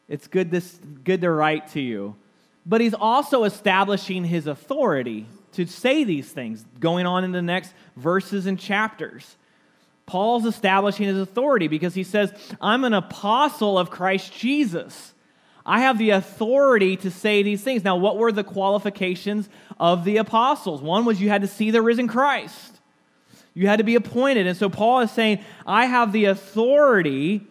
It's 0.07 0.27
good, 0.27 0.51
this, 0.51 0.79
good 1.03 1.21
to 1.21 1.31
write 1.31 1.69
to 1.69 1.81
you. 1.81 2.15
But 2.65 2.81
he's 2.81 2.93
also 2.93 3.43
establishing 3.43 4.23
his 4.23 4.47
authority 4.47 5.25
to 5.53 5.65
say 5.65 6.03
these 6.03 6.29
things, 6.29 6.65
going 6.79 7.05
on 7.05 7.23
in 7.23 7.31
the 7.31 7.41
next 7.41 7.73
verses 7.95 8.45
and 8.45 8.59
chapters. 8.59 9.35
Paul's 10.05 10.45
establishing 10.45 11.07
his 11.07 11.17
authority 11.17 11.67
because 11.67 11.93
he 11.93 12.03
says, 12.03 12.33
I'm 12.59 12.83
an 12.83 12.93
apostle 12.93 13.77
of 13.77 13.89
Christ 13.89 14.33
Jesus. 14.33 15.13
I 15.65 15.81
have 15.81 15.97
the 15.97 16.09
authority 16.09 16.97
to 16.97 17.11
say 17.11 17.43
these 17.43 17.63
things. 17.63 17.83
Now, 17.83 17.95
what 17.95 18.17
were 18.17 18.31
the 18.31 18.43
qualifications 18.43 19.47
of 19.79 20.03
the 20.03 20.17
apostles? 20.17 20.81
One 20.81 21.05
was 21.05 21.21
you 21.21 21.29
had 21.29 21.43
to 21.43 21.47
see 21.47 21.71
the 21.71 21.81
risen 21.81 22.07
Christ, 22.07 22.80
you 23.53 23.67
had 23.67 23.77
to 23.77 23.83
be 23.83 23.95
appointed. 23.95 24.47
And 24.47 24.57
so 24.57 24.69
Paul 24.69 25.01
is 25.01 25.11
saying, 25.11 25.43
I 25.65 25.85
have 25.85 26.11
the 26.11 26.25
authority 26.25 27.41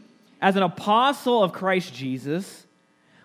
as 0.40 0.57
an 0.57 0.62
apostle 0.62 1.42
of 1.42 1.52
Christ 1.52 1.95
Jesus 1.95 2.66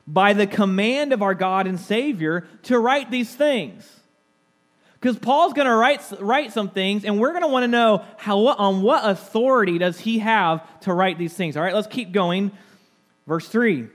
by 0.05 0.34
the 0.34 0.46
command 0.46 1.13
of 1.13 1.22
our 1.22 1.34
God 1.34 1.67
and 1.67 1.79
Savior 1.79 2.48
to 2.63 2.77
write 2.77 3.10
these 3.10 3.34
things. 3.34 3.89
Because 4.94 5.17
Paul's 5.17 5.53
going 5.53 5.67
to 5.67 5.75
write, 5.75 6.01
write 6.20 6.51
some 6.51 6.70
things, 6.70 7.05
and 7.05 7.20
we're 7.20 7.32
going 7.32 7.44
to 7.44 7.48
want 7.48 7.63
to 7.63 7.67
know 7.67 8.03
how, 8.17 8.39
on 8.39 8.82
what 8.82 9.08
authority 9.08 9.77
does 9.77 10.00
he 10.00 10.20
have 10.20 10.79
to 10.82 10.94
write 10.94 11.17
these 11.17 11.34
things. 11.34 11.55
All 11.55 11.63
right, 11.63 11.75
let's 11.75 11.88
keep 11.88 12.12
going. 12.12 12.51
Verse 13.27 13.48
3. 13.48 13.88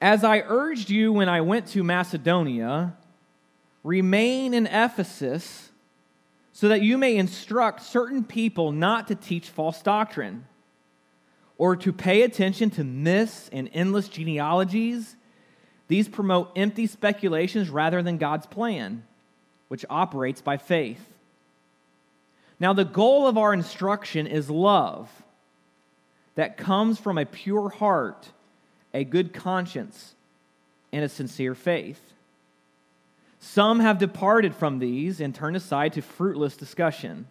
As 0.00 0.24
I 0.24 0.42
urged 0.46 0.90
you 0.90 1.12
when 1.12 1.28
I 1.28 1.40
went 1.40 1.68
to 1.68 1.84
Macedonia, 1.84 2.96
remain 3.84 4.54
in 4.54 4.66
Ephesus 4.66 5.69
so 6.60 6.68
that 6.68 6.82
you 6.82 6.98
may 6.98 7.16
instruct 7.16 7.80
certain 7.82 8.22
people 8.22 8.70
not 8.70 9.08
to 9.08 9.14
teach 9.14 9.48
false 9.48 9.80
doctrine 9.80 10.44
or 11.56 11.74
to 11.74 11.90
pay 11.90 12.20
attention 12.20 12.68
to 12.68 12.84
myths 12.84 13.48
and 13.50 13.70
endless 13.72 14.08
genealogies. 14.08 15.16
These 15.88 16.06
promote 16.06 16.52
empty 16.54 16.86
speculations 16.86 17.70
rather 17.70 18.02
than 18.02 18.18
God's 18.18 18.44
plan, 18.44 19.04
which 19.68 19.86
operates 19.88 20.42
by 20.42 20.58
faith. 20.58 21.00
Now, 22.58 22.74
the 22.74 22.84
goal 22.84 23.26
of 23.26 23.38
our 23.38 23.54
instruction 23.54 24.26
is 24.26 24.50
love 24.50 25.08
that 26.34 26.58
comes 26.58 26.98
from 26.98 27.16
a 27.16 27.24
pure 27.24 27.70
heart 27.70 28.28
a 28.92 29.04
good 29.04 29.32
conscience, 29.32 30.14
and 30.92 31.04
a 31.04 31.08
sincere 31.08 31.54
faith. 31.54 32.09
Some 33.40 33.80
have 33.80 33.98
departed 33.98 34.54
from 34.54 34.78
these 34.78 35.20
and 35.20 35.34
turned 35.34 35.56
aside 35.56 35.94
to 35.94 36.02
fruitless 36.02 36.56
discussion. 36.56 37.26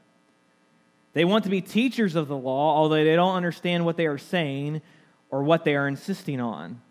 They 1.13 1.23
want 1.23 1.43
to 1.43 1.49
be 1.49 1.61
teachers 1.61 2.15
of 2.15 2.27
the 2.27 2.35
law, 2.35 2.75
although 2.75 3.03
they 3.03 3.15
don't 3.15 3.35
understand 3.35 3.85
what 3.85 3.95
they 3.95 4.07
are 4.07 4.17
saying 4.17 4.81
or 5.29 5.43
what 5.43 5.63
they 5.63 5.75
are 5.75 5.87
insisting 5.87 6.41
on. 6.41 6.81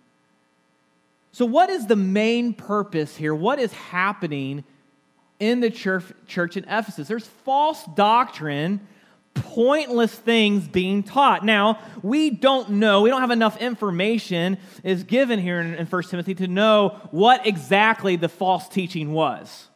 So, 1.33 1.45
what 1.45 1.69
is 1.69 1.87
the 1.87 1.97
main 1.97 2.55
purpose 2.55 3.17
here? 3.17 3.35
What 3.35 3.59
is 3.59 3.73
happening 3.73 4.65
in 5.41 5.61
the 5.61 5.71
church, 5.71 6.05
church 6.27 6.57
in 6.57 6.65
Ephesus? 6.65 7.09
There's 7.09 7.27
false 7.27 7.85
doctrine 7.95 8.81
pointless 9.42 10.14
things 10.14 10.66
being 10.68 11.02
taught. 11.02 11.45
Now, 11.45 11.78
we 12.02 12.30
don't 12.30 12.71
know, 12.71 13.02
we 13.02 13.11
don't 13.11 13.21
have 13.21 13.30
enough 13.30 13.57
information 13.61 14.59
is 14.85 15.04
given 15.04 15.38
here 15.38 15.61
in, 15.61 15.75
in 15.75 15.87
1 15.87 16.02
Timothy 16.04 16.35
to 16.37 16.47
know 16.47 17.00
what 17.11 17.47
exactly 17.47 18.16
the 18.16 18.28
false 18.28 18.68
teaching 18.68 19.12
was. 19.12 19.68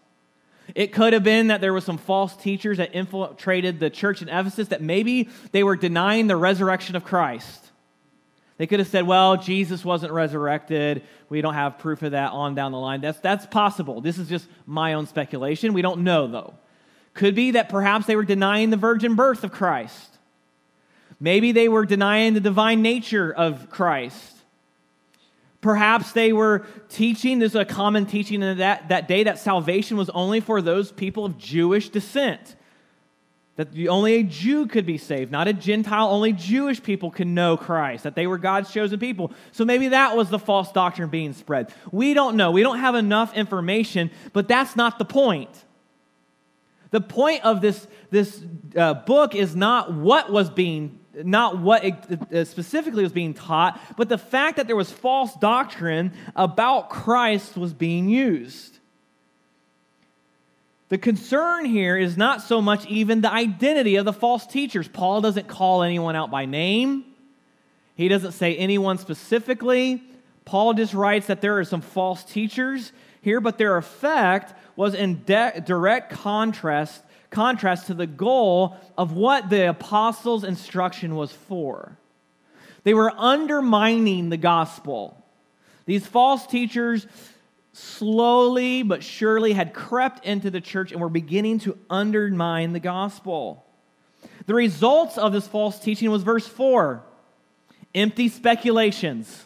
It 0.75 0.93
could 0.93 1.13
have 1.13 1.25
been 1.25 1.49
that 1.49 1.61
there 1.61 1.73
were 1.73 1.81
some 1.81 1.99
false 1.99 2.37
teachers 2.37 2.79
that 2.79 2.95
infiltrated 2.95 3.81
the 3.81 3.91
church 3.91 4.23
in 4.23 4.29
Ephesus 4.29 4.69
that 4.69 4.81
maybe 4.81 5.29
they 5.51 5.63
were 5.63 5.77
denying 5.77 6.27
the 6.27 6.37
resurrection 6.37 6.97
of 6.97 7.05
Christ. 7.05 7.71
They 8.59 8.67
could 8.67 8.79
have 8.79 8.89
said, 8.89 9.07
well, 9.07 9.37
Jesus 9.37 9.85
wasn't 9.85 10.13
resurrected. 10.13 11.03
We 11.29 11.41
don't 11.41 11.55
have 11.55 11.79
proof 11.79 12.03
of 12.03 12.13
that 12.13 12.33
on 12.33 12.55
down 12.55 12.73
the 12.73 12.79
line. 12.79 13.01
That's, 13.01 13.19
that's 13.19 13.45
possible. 13.47 14.01
This 14.01 14.19
is 14.19 14.29
just 14.29 14.47
my 14.67 14.93
own 14.95 15.07
speculation. 15.07 15.73
We 15.73 15.83
don't 15.83 16.05
know, 16.05 16.27
though. 16.27 16.55
Could 17.15 17.35
be 17.35 17.53
that 17.53 17.69
perhaps 17.69 18.07
they 18.07 18.17
were 18.17 18.25
denying 18.25 18.71
the 18.71 18.77
virgin 18.77 19.15
birth 19.15 19.45
of 19.45 19.53
Christ. 19.53 20.19
Maybe 21.21 21.53
they 21.53 21.69
were 21.69 21.87
denying 21.87 22.35
the 22.35 22.41
divine 22.41 22.83
nature 22.83 23.33
of 23.33 23.71
Christ. 23.71 24.37
Perhaps 25.61 26.13
they 26.13 26.33
were 26.33 26.67
teaching, 26.89 27.39
this 27.39 27.53
is 27.53 27.57
a 27.57 27.65
common 27.65 28.07
teaching 28.07 28.43
in 28.43 28.59
that, 28.59 28.89
that 28.89 29.07
day, 29.07 29.23
that 29.23 29.39
salvation 29.39 29.97
was 29.97 30.11
only 30.11 30.41
for 30.41 30.61
those 30.61 30.91
people 30.91 31.25
of 31.25 31.39
Jewish 31.39 31.89
descent. 31.91 32.57
That 33.55 33.69
only 33.89 34.15
a 34.15 34.23
Jew 34.25 34.67
could 34.67 34.87
be 34.87 34.99
saved, 34.99 35.31
not 35.31 35.47
a 35.47 35.53
Gentile. 35.53 36.09
Only 36.09 36.33
Jewish 36.33 36.83
people 36.83 37.13
can 37.13 37.35
know 37.35 37.57
Christ, 37.57 38.03
that 38.03 38.17
they 38.17 38.27
were 38.27 38.39
God's 38.39 38.73
chosen 38.73 38.99
people. 38.99 39.31
So 39.53 39.65
maybe 39.65 39.89
that 39.89 40.17
was 40.17 40.31
the 40.31 40.39
false 40.39 40.73
doctrine 40.73 41.11
being 41.11 41.35
spread. 41.35 41.73
We 41.93 42.15
don't 42.15 42.37
know. 42.37 42.51
We 42.51 42.63
don't 42.63 42.81
have 42.81 42.97
enough 42.97 43.37
information, 43.37 44.11
but 44.33 44.49
that's 44.49 44.75
not 44.75 44.99
the 44.99 45.05
point. 45.05 45.51
The 46.93 47.01
point 47.01 47.43
of 47.43 47.61
this, 47.61 47.87
this 48.11 48.45
uh, 48.77 48.95
book 48.95 49.35
is 49.35 49.57
not 49.57 49.93
what 49.95 50.31
was 50.31 50.51
being, 50.51 51.01
not 51.15 51.59
what 51.59 51.85
it, 51.85 52.47
specifically 52.47 53.03
was 53.03 53.13
being 53.13 53.33
taught, 53.33 53.81
but 53.97 54.11
the 54.11 54.19
fact 54.19 54.59
that 54.59 54.67
there 54.67 54.77
was 54.77 54.93
false 54.93 55.35
doctrine 55.37 56.13
about 56.37 56.91
Christ 56.91 57.57
was 57.57 57.73
being 57.73 58.11
used. 58.11 58.79
The 60.91 60.99
concern 60.99 61.65
here 61.65 61.97
is 61.97 62.19
not 62.19 62.43
so 62.43 62.61
much 62.61 62.85
even 62.87 63.23
the 63.23 63.33
identity 63.33 63.97
of 63.97 64.05
the 64.05 64.13
false 64.13 64.47
teachers. 64.47 64.87
Paul 64.87 65.23
doesn't 65.23 65.49
call 65.49 65.83
anyone 65.83 66.15
out 66.15 66.31
by 66.31 66.45
name, 66.45 67.07
he 67.95 68.09
doesn't 68.09 68.33
say 68.33 68.55
anyone 68.57 68.99
specifically. 68.99 70.03
Paul 70.45 70.75
just 70.75 70.93
writes 70.93 71.29
that 71.29 71.41
there 71.41 71.59
are 71.59 71.65
some 71.65 71.81
false 71.81 72.25
teachers 72.25 72.93
here, 73.23 73.41
but 73.41 73.57
their 73.57 73.77
effect 73.77 74.53
was 74.77 74.95
in 74.95 75.23
de- 75.25 75.63
direct 75.65 76.13
contrast, 76.13 77.03
contrast 77.31 77.87
to 77.87 77.95
the 77.95 78.07
goal 78.07 78.77
of 78.99 79.13
what 79.13 79.49
the 79.49 79.71
apostles' 79.71 80.45
instruction 80.45 81.15
was 81.15 81.33
for. 81.33 81.97
They 82.85 82.95
were 82.95 83.13
undermining 83.17 84.29
the 84.29 84.37
gospel. 84.37 85.17
These 85.87 86.07
false 86.07 86.47
teachers 86.47 87.07
slowly 87.73 88.83
but 88.83 89.03
surely 89.03 89.53
had 89.53 89.73
crept 89.73 90.27
into 90.27 90.51
the 90.51 90.61
church 90.61 90.93
and 90.93 91.01
were 91.01 91.09
beginning 91.09 91.61
to 91.61 91.79
undermine 91.89 92.73
the 92.73 92.81
gospel. 92.81 93.65
The 94.47 94.55
results 94.55 95.17
of 95.17 95.33
this 95.33 95.47
false 95.47 95.79
teaching 95.79 96.11
was 96.11 96.23
verse 96.23 96.47
4 96.47 97.03
empty 97.95 98.29
speculations. 98.29 99.45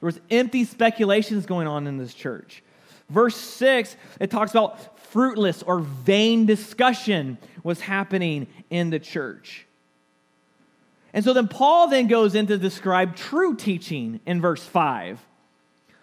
There 0.00 0.06
was 0.06 0.20
empty 0.30 0.64
speculations 0.64 1.46
going 1.46 1.66
on 1.66 1.86
in 1.86 1.98
this 1.98 2.14
church. 2.14 2.62
Verse 3.08 3.36
6, 3.36 3.96
it 4.20 4.30
talks 4.30 4.50
about 4.50 4.98
fruitless 4.98 5.62
or 5.62 5.80
vain 5.80 6.46
discussion 6.46 7.38
was 7.62 7.80
happening 7.80 8.46
in 8.70 8.90
the 8.90 8.98
church. 8.98 9.66
And 11.12 11.24
so 11.24 11.32
then 11.32 11.48
Paul 11.48 11.88
then 11.88 12.06
goes 12.06 12.34
in 12.34 12.46
to 12.48 12.58
describe 12.58 13.16
true 13.16 13.56
teaching 13.56 14.20
in 14.26 14.40
verse 14.40 14.62
5. 14.64 15.18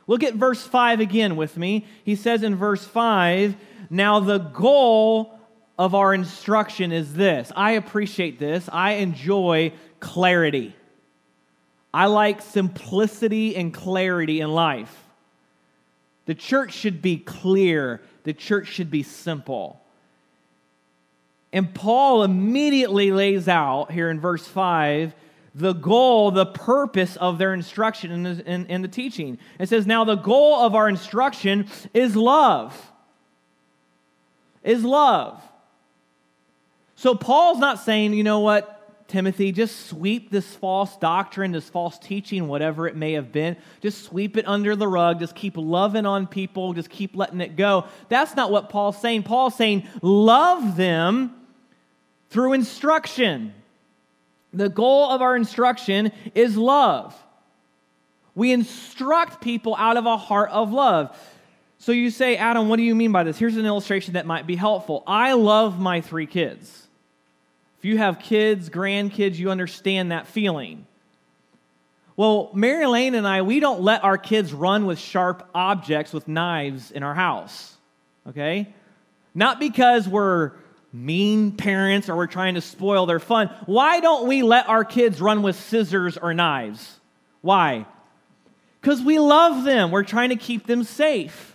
Look 0.08 0.24
at 0.24 0.34
verse 0.34 0.64
5 0.64 1.00
again 1.00 1.36
with 1.36 1.58
me. 1.58 1.86
He 2.04 2.16
says 2.16 2.44
in 2.44 2.56
verse 2.56 2.84
5, 2.84 3.56
Now 3.90 4.20
the 4.20 4.40
goal 4.40 5.40
of 5.78 5.94
our 5.94 6.14
instruction 6.14 6.92
is 6.92 7.14
this. 7.14 7.52
I 7.56 7.72
appreciate 7.72 8.40
this. 8.40 8.68
I 8.72 8.94
enjoy 8.94 9.74
clarity. 10.00 10.76
I 11.96 12.08
like 12.08 12.42
simplicity 12.42 13.56
and 13.56 13.74
clarity 13.74 14.42
in 14.42 14.52
life. 14.52 14.94
The 16.26 16.36
church 16.36 16.74
should 16.74 17.02
be 17.02 17.16
clear, 17.16 18.02
the 18.26 18.34
church 18.34 18.68
should 18.68 18.92
be 18.92 19.02
simple. 19.02 19.82
And 21.54 21.74
Paul 21.74 22.24
immediately 22.24 23.12
lays 23.12 23.48
out 23.48 23.94
here 23.94 24.10
in 24.10 24.20
verse 24.20 24.46
5 24.46 25.16
the 25.58 25.72
goal, 25.72 26.32
the 26.32 26.46
purpose 26.46 27.16
of 27.16 27.38
their 27.38 27.54
instruction 27.54 28.12
in 28.12 28.24
the, 28.24 28.44
in, 28.46 28.66
in 28.66 28.82
the 28.82 28.90
teaching. 28.90 29.38
It 29.58 29.70
says, 29.70 29.88
Now 29.88 30.04
the 30.04 30.18
goal 30.18 30.56
of 30.56 30.76
our 30.76 30.90
instruction 30.90 31.70
is 31.94 32.14
love. 32.18 32.92
Is 34.66 34.84
love. 34.84 35.42
So 36.98 37.16
Paul's 37.16 37.60
not 37.60 37.80
saying, 37.80 38.14
you 38.16 38.26
know 38.26 38.42
what, 38.42 38.75
Timothy, 39.08 39.52
just 39.52 39.88
sweep 39.88 40.32
this 40.32 40.48
false 40.56 40.98
doctrine, 40.98 41.52
this 41.52 41.70
false 41.70 42.00
teaching, 42.00 42.48
whatever 42.48 42.88
it 42.88 42.96
may 42.96 43.14
have 43.14 43.32
been. 43.32 43.56
Just 43.82 44.04
sweep 44.04 44.36
it 44.36 44.48
under 44.48 44.76
the 44.76 44.88
rug. 44.88 45.20
Just 45.20 45.36
keep 45.36 45.54
loving 45.58 46.08
on 46.08 46.26
people. 46.26 46.74
Just 46.74 46.90
keep 46.90 47.16
letting 47.16 47.40
it 47.40 47.56
go. 47.56 47.86
That's 48.10 48.36
not 48.36 48.52
what 48.52 48.70
Paul's 48.70 49.00
saying. 49.00 49.24
Paul's 49.24 49.56
saying, 49.56 49.88
love 50.02 50.76
them 50.76 51.36
through 52.30 52.54
instruction. 52.54 53.54
The 54.54 54.70
goal 54.70 55.12
of 55.12 55.22
our 55.22 55.36
instruction 55.36 56.12
is 56.34 56.58
love. 56.58 57.16
We 58.34 58.52
instruct 58.52 59.40
people 59.40 59.76
out 59.78 59.98
of 59.98 60.08
a 60.08 60.18
heart 60.18 60.50
of 60.50 60.74
love. 60.74 61.16
So 61.78 61.92
you 61.92 62.10
say, 62.10 62.38
Adam, 62.38 62.70
what 62.70 62.78
do 62.78 62.84
you 62.84 62.96
mean 62.96 63.12
by 63.12 63.24
this? 63.24 63.38
Here's 63.38 63.56
an 63.56 63.66
illustration 63.66 64.14
that 64.14 64.26
might 64.26 64.48
be 64.48 64.56
helpful. 64.56 65.04
I 65.06 65.34
love 65.34 65.80
my 65.80 66.02
three 66.02 66.26
kids. 66.26 66.85
You 67.86 68.00
have 68.00 68.18
kids, 68.18 68.72
grandkids, 68.72 69.36
you 69.36 69.52
understand 69.52 70.12
that 70.12 70.26
feeling. 70.26 70.88
Well, 72.18 72.50
Mary 72.56 72.88
Lane 72.88 73.14
and 73.14 73.28
I, 73.28 73.44
we 73.44 73.60
don't 73.60 73.82
let 73.82 74.04
our 74.04 74.18
kids 74.18 74.54
run 74.54 74.88
with 74.88 74.98
sharp 74.98 75.48
objects 75.54 76.12
with 76.12 76.28
knives 76.28 76.90
in 76.90 77.04
our 77.04 77.14
house, 77.14 77.76
okay? 78.28 78.74
Not 79.36 79.60
because 79.60 80.08
we're 80.08 80.54
mean 80.92 81.52
parents 81.52 82.10
or 82.10 82.16
we're 82.16 82.26
trying 82.26 82.56
to 82.56 82.62
spoil 82.62 83.06
their 83.06 83.20
fun. 83.20 83.52
Why 83.68 84.00
don't 84.00 84.28
we 84.28 84.42
let 84.42 84.68
our 84.68 84.84
kids 84.84 85.22
run 85.22 85.44
with 85.44 85.56
scissors 85.56 86.18
or 86.18 86.34
knives? 86.34 87.00
Why? 87.42 87.86
Because 88.82 89.00
we 89.00 89.20
love 89.20 89.64
them. 89.64 89.92
We're 89.92 90.04
trying 90.04 90.30
to 90.30 90.38
keep 90.38 90.66
them 90.66 90.84
safe. 90.84 91.55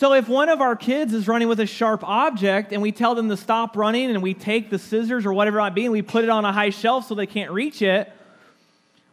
So 0.00 0.14
if 0.14 0.30
one 0.30 0.48
of 0.48 0.62
our 0.62 0.76
kids 0.76 1.12
is 1.12 1.28
running 1.28 1.46
with 1.46 1.60
a 1.60 1.66
sharp 1.66 2.02
object 2.04 2.72
and 2.72 2.80
we 2.80 2.90
tell 2.90 3.14
them 3.14 3.28
to 3.28 3.36
stop 3.36 3.76
running 3.76 4.08
and 4.08 4.22
we 4.22 4.32
take 4.32 4.70
the 4.70 4.78
scissors 4.78 5.26
or 5.26 5.34
whatever 5.34 5.58
it 5.58 5.60
might 5.60 5.74
be 5.74 5.84
and 5.84 5.92
we 5.92 6.00
put 6.00 6.24
it 6.24 6.30
on 6.30 6.46
a 6.46 6.52
high 6.54 6.70
shelf 6.70 7.06
so 7.06 7.14
they 7.14 7.26
can't 7.26 7.50
reach 7.50 7.82
it, 7.82 8.10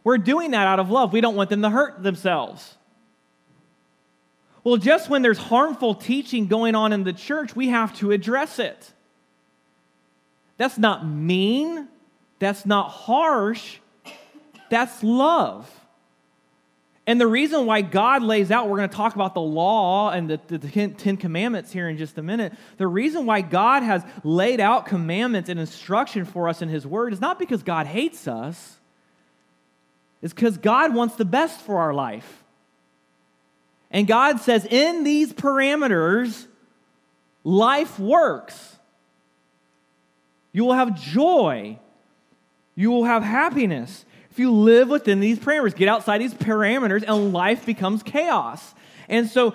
we're 0.02 0.16
doing 0.16 0.52
that 0.52 0.66
out 0.66 0.80
of 0.80 0.90
love. 0.90 1.12
We 1.12 1.20
don't 1.20 1.36
want 1.36 1.50
them 1.50 1.60
to 1.60 1.68
hurt 1.68 2.02
themselves. 2.02 2.74
Well, 4.64 4.78
just 4.78 5.10
when 5.10 5.20
there's 5.20 5.36
harmful 5.36 5.94
teaching 5.94 6.46
going 6.46 6.74
on 6.74 6.94
in 6.94 7.04
the 7.04 7.12
church, 7.12 7.54
we 7.54 7.68
have 7.68 7.94
to 7.98 8.10
address 8.10 8.58
it. 8.58 8.90
That's 10.56 10.78
not 10.78 11.06
mean, 11.06 11.86
that's 12.38 12.64
not 12.64 12.88
harsh, 12.88 13.76
that's 14.70 15.02
love. 15.02 15.70
And 17.08 17.18
the 17.18 17.26
reason 17.26 17.64
why 17.64 17.80
God 17.80 18.22
lays 18.22 18.50
out, 18.50 18.68
we're 18.68 18.76
going 18.76 18.90
to 18.90 18.94
talk 18.94 19.14
about 19.14 19.32
the 19.32 19.40
law 19.40 20.10
and 20.10 20.28
the, 20.28 20.58
the, 20.58 20.88
Ten 20.90 21.16
Commandments 21.16 21.72
here 21.72 21.88
in 21.88 21.96
just 21.96 22.18
a 22.18 22.22
minute. 22.22 22.52
The 22.76 22.86
reason 22.86 23.24
why 23.24 23.40
God 23.40 23.82
has 23.82 24.04
laid 24.24 24.60
out 24.60 24.84
commandments 24.84 25.48
and 25.48 25.58
instruction 25.58 26.26
for 26.26 26.50
us 26.50 26.60
in 26.60 26.68
His 26.68 26.86
Word 26.86 27.14
is 27.14 27.20
not 27.22 27.38
because 27.38 27.62
God 27.62 27.86
hates 27.86 28.28
us, 28.28 28.76
it's 30.20 30.34
because 30.34 30.58
God 30.58 30.94
wants 30.94 31.14
the 31.14 31.24
best 31.24 31.58
for 31.62 31.78
our 31.78 31.94
life. 31.94 32.44
And 33.90 34.06
God 34.06 34.40
says, 34.40 34.66
in 34.66 35.02
these 35.02 35.32
parameters, 35.32 36.46
life 37.42 37.98
works. 37.98 38.76
You 40.52 40.66
will 40.66 40.74
have 40.74 41.00
joy. 41.00 41.78
You 42.74 42.90
will 42.90 43.04
have 43.04 43.22
happiness 43.22 44.04
if 44.38 44.42
you 44.42 44.52
live 44.52 44.88
within 44.88 45.18
these 45.18 45.36
parameters, 45.36 45.74
get 45.74 45.88
outside 45.88 46.20
these 46.20 46.32
parameters, 46.32 47.02
and 47.04 47.32
life 47.32 47.66
becomes 47.66 48.04
chaos. 48.04 48.72
And 49.08 49.28
so 49.28 49.52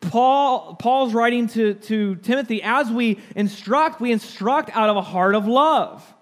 Paul, 0.00 0.76
Paul's 0.76 1.12
writing 1.12 1.48
to, 1.48 1.74
to 1.74 2.14
Timothy 2.14 2.62
as 2.62 2.88
we 2.92 3.18
instruct, 3.34 4.00
we 4.00 4.12
instruct 4.12 4.70
out 4.72 4.88
of 4.88 4.96
a 4.96 5.02
heart 5.02 5.34
of 5.34 5.48
love. 5.48 6.14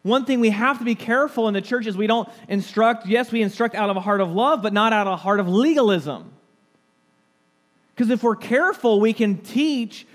One 0.00 0.24
thing 0.24 0.40
we 0.40 0.48
have 0.48 0.78
to 0.78 0.86
be 0.86 0.94
careful 0.94 1.48
in 1.48 1.54
the 1.54 1.60
church 1.60 1.86
is 1.86 1.98
we 1.98 2.06
don't 2.06 2.30
instruct, 2.48 3.06
yes, 3.06 3.30
we 3.30 3.42
instruct 3.42 3.74
out 3.74 3.90
of 3.90 3.98
a 3.98 4.00
heart 4.00 4.22
of 4.22 4.32
love, 4.32 4.62
but 4.62 4.72
not 4.72 4.94
out 4.94 5.06
of 5.06 5.12
a 5.12 5.16
heart 5.18 5.40
of 5.40 5.48
legalism. 5.48 6.32
Because 7.94 8.08
if 8.08 8.22
we're 8.22 8.36
careful, 8.36 9.00
we 9.00 9.12
can 9.12 9.36
teach 9.36 10.06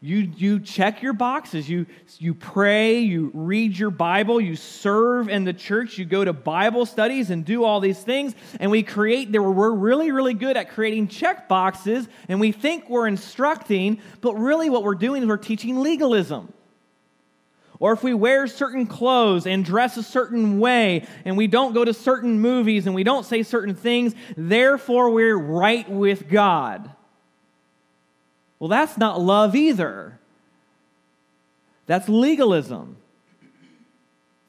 you, 0.00 0.18
you 0.36 0.60
check 0.60 1.02
your 1.02 1.14
boxes. 1.14 1.68
You, 1.68 1.86
you 2.18 2.34
pray, 2.34 3.00
you 3.00 3.30
read 3.32 3.78
your 3.78 3.90
Bible, 3.90 4.40
you 4.40 4.54
serve 4.54 5.28
in 5.28 5.44
the 5.44 5.54
church, 5.54 5.96
you 5.96 6.04
go 6.04 6.24
to 6.24 6.32
Bible 6.32 6.84
studies 6.84 7.30
and 7.30 7.44
do 7.44 7.64
all 7.64 7.80
these 7.80 8.00
things. 8.02 8.34
And 8.60 8.70
we 8.70 8.82
create, 8.82 9.30
we're 9.30 9.70
really, 9.72 10.12
really 10.12 10.34
good 10.34 10.56
at 10.56 10.70
creating 10.70 11.08
check 11.08 11.48
boxes, 11.48 12.06
and 12.28 12.40
we 12.40 12.52
think 12.52 12.90
we're 12.90 13.06
instructing, 13.06 14.00
but 14.20 14.34
really 14.34 14.68
what 14.68 14.82
we're 14.82 14.94
doing 14.94 15.22
is 15.22 15.28
we're 15.28 15.38
teaching 15.38 15.80
legalism. 15.80 16.52
Or 17.78 17.92
if 17.92 18.02
we 18.02 18.14
wear 18.14 18.46
certain 18.46 18.86
clothes 18.86 19.46
and 19.46 19.64
dress 19.64 19.96
a 19.96 20.02
certain 20.02 20.58
way, 20.58 21.06
and 21.24 21.36
we 21.36 21.46
don't 21.46 21.74
go 21.74 21.84
to 21.84 21.92
certain 21.92 22.40
movies 22.40 22.86
and 22.86 22.94
we 22.94 23.04
don't 23.04 23.24
say 23.24 23.42
certain 23.42 23.74
things, 23.74 24.14
therefore 24.36 25.10
we're 25.10 25.36
right 25.36 25.88
with 25.88 26.28
God. 26.28 26.90
Well, 28.58 28.68
that's 28.68 28.96
not 28.96 29.20
love 29.20 29.54
either. 29.54 30.18
That's 31.86 32.08
legalism. 32.08 32.96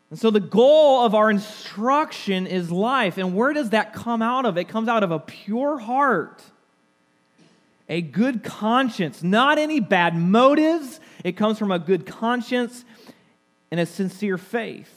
And 0.10 0.18
so 0.18 0.32
the 0.32 0.40
goal 0.40 1.06
of 1.06 1.14
our 1.14 1.30
instruction 1.30 2.48
is 2.48 2.72
life. 2.72 3.18
And 3.18 3.36
where 3.36 3.54
does 3.54 3.72
that 3.72 3.94
come 3.94 4.22
out 4.22 4.46
of? 4.46 4.58
It 4.58 4.70
comes 4.70 4.88
out 4.88 5.04
of 5.04 5.12
a 5.12 5.20
pure 5.20 5.78
heart, 5.78 6.42
a 7.90 8.02
good 8.02 8.44
conscience, 8.44 9.22
not 9.22 9.58
any 9.58 9.80
bad 9.80 10.16
motives. 10.16 11.00
It 11.24 11.34
comes 11.34 11.60
from 11.60 11.72
a 11.72 11.80
good 11.80 12.06
conscience 12.06 12.86
and 13.70 13.80
a 13.80 13.86
sincere 13.86 14.38
faith. 14.38 14.94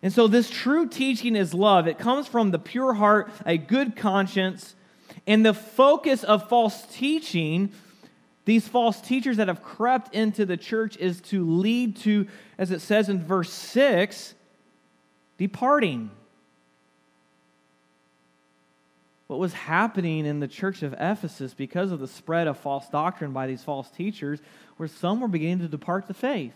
And 0.00 0.12
so 0.12 0.28
this 0.28 0.50
true 0.50 0.86
teaching 0.86 1.34
is 1.34 1.54
love. 1.54 1.88
It 1.88 1.98
comes 1.98 2.28
from 2.28 2.50
the 2.50 2.58
pure 2.58 2.92
heart, 2.92 3.32
a 3.46 3.56
good 3.56 3.96
conscience, 3.96 4.76
and 5.26 5.44
the 5.44 5.54
focus 5.54 6.22
of 6.24 6.48
false 6.48 6.82
teaching, 6.92 7.72
these 8.44 8.68
false 8.68 9.00
teachers 9.00 9.38
that 9.38 9.48
have 9.48 9.62
crept 9.62 10.14
into 10.14 10.44
the 10.44 10.56
church, 10.56 10.96
is 10.98 11.20
to 11.22 11.44
lead 11.44 11.96
to, 11.98 12.26
as 12.58 12.70
it 12.70 12.80
says 12.80 13.08
in 13.08 13.22
verse 13.22 13.52
6, 13.52 14.34
departing. 15.38 16.10
What 19.26 19.38
was 19.38 19.54
happening 19.54 20.26
in 20.26 20.40
the 20.40 20.48
church 20.48 20.82
of 20.82 20.92
Ephesus 20.92 21.54
because 21.54 21.90
of 21.90 22.00
the 22.00 22.06
spread 22.06 22.46
of 22.46 22.58
false 22.58 22.88
doctrine 22.88 23.32
by 23.32 23.46
these 23.46 23.62
false 23.62 23.90
teachers, 23.90 24.40
where 24.76 24.88
some 24.88 25.20
were 25.20 25.28
beginning 25.28 25.60
to 25.60 25.68
depart 25.68 26.06
the 26.06 26.14
faith. 26.14 26.54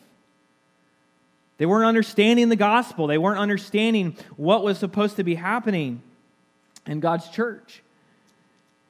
They 1.56 1.66
weren't 1.66 1.86
understanding 1.86 2.50
the 2.50 2.56
gospel. 2.56 3.06
They 3.06 3.18
weren't 3.18 3.40
understanding 3.40 4.16
what 4.36 4.62
was 4.62 4.78
supposed 4.78 5.16
to 5.16 5.24
be 5.24 5.34
happening 5.34 6.02
in 6.86 7.00
God's 7.00 7.28
church. 7.30 7.82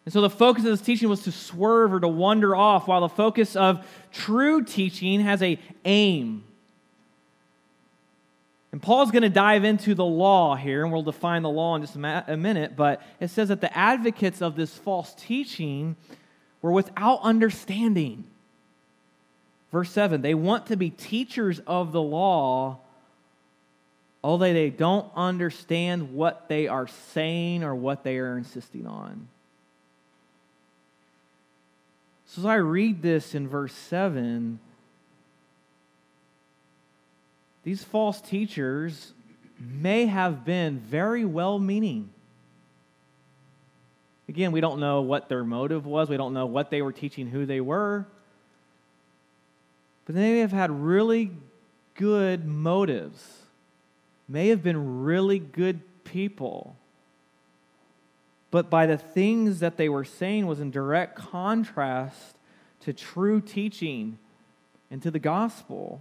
And 0.09 0.12
so 0.14 0.23
the 0.23 0.31
focus 0.31 0.64
of 0.64 0.71
this 0.71 0.81
teaching 0.81 1.11
was 1.11 1.25
to 1.25 1.31
swerve 1.31 1.92
or 1.92 2.01
to 2.01 2.09
wander 2.09 2.57
off, 2.57 2.88
while 2.88 3.03
the 3.03 3.11
focus 3.11 3.55
of 3.55 3.87
true 4.11 4.64
teaching 4.64 5.21
has 5.21 5.42
a 5.42 5.59
aim. 5.85 6.44
And 8.73 8.81
Paul's 8.81 9.11
going 9.11 9.21
to 9.21 9.29
dive 9.29 9.64
into 9.64 9.94
the 9.94 10.07
law 10.07 10.57
here, 10.57 10.83
and 10.83 10.90
we'll 10.90 11.03
define 11.03 11.42
the 11.42 11.51
law 11.51 11.77
in 11.77 11.83
just 11.83 11.94
a 11.94 12.38
minute, 12.38 12.75
but 12.75 13.03
it 13.21 13.29
says 13.29 13.49
that 13.49 13.61
the 13.61 13.77
advocates 13.77 14.40
of 14.40 14.57
this 14.57 14.73
false 14.73 15.12
teaching 15.12 15.94
were 16.62 16.73
without 16.73 17.21
understanding. 17.21 18.25
Verse 19.71 19.90
7 19.90 20.23
they 20.23 20.33
want 20.33 20.68
to 20.68 20.77
be 20.77 20.88
teachers 20.88 21.61
of 21.66 21.92
the 21.92 22.01
law 22.01 22.79
although 24.25 24.55
they 24.55 24.71
don't 24.71 25.12
understand 25.14 26.14
what 26.14 26.49
they 26.49 26.66
are 26.66 26.88
saying 27.12 27.62
or 27.62 27.75
what 27.75 28.05
they 28.05 28.16
are 28.16 28.38
insisting 28.38 28.87
on. 28.87 29.29
So 32.29 32.43
as 32.43 32.47
I 32.47 32.57
read 32.57 33.01
this 33.01 33.35
in 33.35 33.49
verse 33.49 33.73
7, 33.73 34.59
these 37.64 37.83
false 37.83 38.21
teachers 38.21 39.14
may 39.59 40.07
have 40.07 40.45
been 40.45 40.79
very 40.79 41.25
well 41.25 41.59
meaning. 41.59 42.11
Again, 44.29 44.53
we 44.53 44.61
don't 44.61 44.79
know 44.79 45.01
what 45.01 45.31
their 45.31 45.43
motive 45.43 45.87
was. 45.87 46.11
We 46.11 46.19
don't 46.19 46.35
know 46.35 46.45
what 46.45 46.71
they 46.71 46.83
were 46.83 46.93
teaching, 46.93 47.29
who 47.29 47.47
they 47.47 47.62
were. 47.62 48.07
But 50.05 50.14
they 50.14 50.33
may 50.33 50.41
have 50.41 50.53
had 50.53 50.71
really 50.71 51.31
good 51.95 52.47
motives, 52.47 53.27
may 54.29 54.49
have 54.49 54.62
been 54.62 55.03
really 55.03 55.38
good 55.38 55.81
people. 56.05 56.77
But 58.51 58.71
by 58.71 58.87
the 58.87 58.97
things 58.97 59.61
that 59.61 59.77
they 59.77 59.89
were 59.89 60.05
saying 60.05 60.47
was 60.47 60.61
in 60.61 60.71
direct 60.71 61.17
contrast 61.17 62.37
to 62.81 62.93
true 62.93 63.41
teaching 63.41 64.19
and 64.91 65.03
to 65.03 65.11
the 65.11 65.19
gospel. 65.19 66.01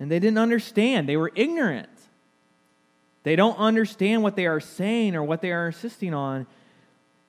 And 0.00 0.10
they 0.10 0.18
didn't 0.18 0.38
understand, 0.38 1.08
they 1.08 1.16
were 1.16 1.32
ignorant. 1.34 1.88
They 3.22 3.36
don't 3.36 3.58
understand 3.58 4.22
what 4.22 4.36
they 4.36 4.46
are 4.46 4.60
saying 4.60 5.14
or 5.16 5.22
what 5.22 5.40
they 5.40 5.52
are 5.52 5.68
insisting 5.68 6.12
on. 6.12 6.46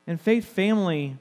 And 0.08 0.20
faith 0.20 0.46
family, 0.46 1.18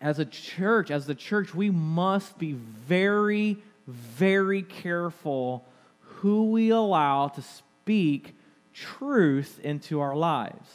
as 0.00 0.18
a 0.18 0.24
church, 0.24 0.90
as 0.90 1.06
the 1.06 1.14
church, 1.14 1.54
we 1.54 1.70
must 1.70 2.38
be 2.38 2.52
very, 2.52 3.58
very 3.86 4.62
careful 4.62 5.64
who 6.00 6.50
we 6.50 6.70
allow 6.70 7.28
to 7.28 7.42
speak 7.42 8.34
truth 8.74 9.60
into 9.62 10.00
our 10.00 10.16
lives. 10.16 10.68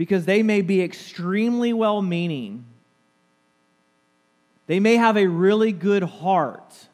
Because 0.00 0.24
they 0.24 0.42
may 0.42 0.62
be 0.62 0.80
extremely 0.80 1.74
well 1.74 2.00
meaning, 2.00 2.64
they 4.66 4.80
may 4.80 4.96
have 4.96 5.18
a 5.18 5.26
really 5.26 5.72
good 5.72 6.02
heart, 6.02 6.88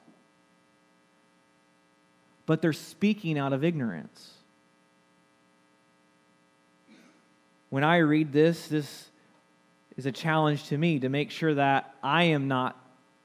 but 2.47 2.61
they're 2.61 2.73
speaking 2.73 3.39
out 3.39 3.53
of 3.53 3.63
ignorance. 3.63 4.33
When 7.71 7.85
I 7.85 7.99
read 7.99 8.33
this, 8.33 8.67
this 8.67 9.09
is 9.97 10.07
a 10.07 10.11
challenge 10.11 10.65
to 10.71 10.77
me 10.77 10.99
to 10.99 11.09
make 11.09 11.31
sure 11.31 11.55
that 11.55 11.95
I 12.03 12.25
am 12.25 12.49
not 12.49 12.77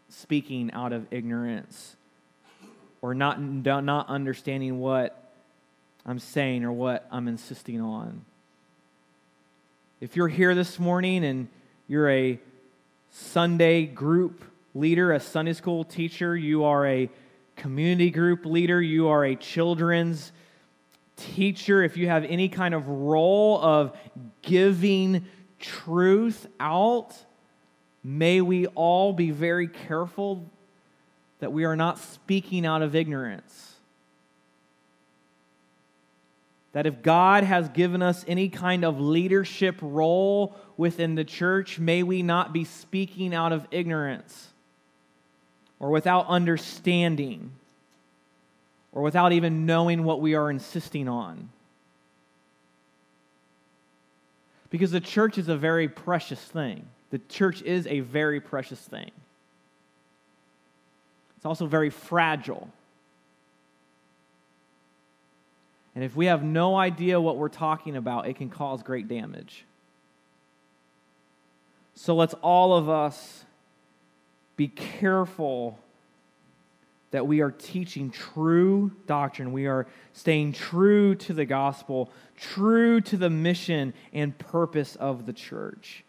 speaking 0.10 0.70
out 0.74 0.94
of 0.94 1.08
ignorance 1.10 1.96
or 3.02 3.16
not, 3.16 3.42
not 3.42 4.10
understanding 4.10 4.80
what 4.80 5.34
I'm 6.06 6.20
saying 6.20 6.66
or 6.66 6.72
what 6.72 7.08
I'm 7.10 7.28
insisting 7.28 7.82
on. 7.82 8.26
If 10.02 10.16
you're 10.16 10.28
here 10.28 10.56
this 10.56 10.80
morning 10.80 11.24
and 11.24 11.48
you're 11.88 12.10
a 12.10 12.40
Sunday 13.12 13.86
group 13.86 14.44
leader, 14.74 15.12
a 15.12 15.20
Sunday 15.20 15.54
school 15.54 15.84
teacher, 15.84 16.36
you 16.36 16.64
are 16.64 16.88
a 16.88 17.08
community 17.56 18.10
group 18.10 18.44
leader, 18.44 18.82
you 18.82 19.10
are 19.10 19.24
a 19.24 19.36
children's 19.36 20.32
teacher, 21.18 21.84
if 21.84 21.98
you 21.98 22.08
have 22.08 22.26
any 22.26 22.50
kind 22.50 22.74
of 22.74 22.88
role 22.88 23.62
of 23.62 23.96
giving 24.42 25.24
truth 25.60 26.48
out, 26.60 27.14
may 28.04 28.42
we 28.42 28.66
all 28.66 29.14
be 29.14 29.30
very 29.30 29.68
careful 29.68 30.44
that 31.42 31.54
we 31.54 31.64
are 31.64 31.76
not 31.76 32.00
speaking 32.00 32.66
out 32.66 32.82
of 32.82 32.96
ignorance. 32.96 33.71
That 36.74 36.86
if 36.86 37.02
God 37.02 37.44
has 37.44 37.68
given 37.70 38.02
us 38.02 38.24
any 38.28 38.48
kind 38.48 38.86
of 38.86 39.00
leadership 39.00 39.76
role 39.82 40.56
within 40.78 41.16
the 41.16 41.26
church, 41.26 41.80
may 41.80 42.02
we 42.02 42.24
not 42.24 42.54
be 42.54 42.64
speaking 42.64 43.34
out 43.34 43.52
of 43.52 43.68
ignorance 43.72 44.48
or 45.80 45.90
without 45.90 46.28
understanding 46.28 47.52
or 48.94 49.02
without 49.02 49.34
even 49.34 49.66
knowing 49.66 50.04
what 50.04 50.22
we 50.22 50.36
are 50.36 50.50
insisting 50.50 51.08
on. 51.08 51.50
Because 54.70 54.92
the 54.92 55.02
church 55.02 55.38
is 55.38 55.50
a 55.50 55.58
very 55.58 55.90
precious 55.90 56.40
thing. 56.40 56.86
The 57.10 57.20
church 57.30 57.62
is 57.62 57.86
a 57.88 58.00
very 58.00 58.40
precious 58.40 58.80
thing. 58.80 59.12
It's 61.36 61.46
also 61.46 61.66
very 61.66 61.90
fragile. 61.90 62.70
And 65.96 66.04
if 66.04 66.16
we 66.16 66.28
have 66.28 66.44
no 66.44 66.76
idea 66.76 67.20
what 67.20 67.38
we're 67.38 67.50
talking 67.50 67.96
about, 67.96 68.28
it 68.28 68.38
can 68.38 68.50
cause 68.50 68.82
great 68.82 69.08
damage. 69.08 69.66
So 71.96 72.16
let's 72.16 72.34
all 72.36 72.76
of 72.76 72.90
us 72.90 73.44
be 74.56 74.68
careful 74.68 75.78
that 77.12 77.28
we 77.28 77.42
are 77.42 77.52
teaching 77.52 78.10
true 78.10 78.92
doctrine. 79.06 79.52
We 79.52 79.68
are 79.68 79.86
staying 80.14 80.54
true 80.54 81.16
to 81.16 81.34
the 81.34 81.46
gospel, 81.46 82.10
true 82.38 83.02
to 83.02 83.18
the 83.18 83.30
mission 83.30 83.94
and 84.14 84.38
purpose 84.38 84.96
of 84.96 85.26
the 85.26 85.34
church. 85.34 86.06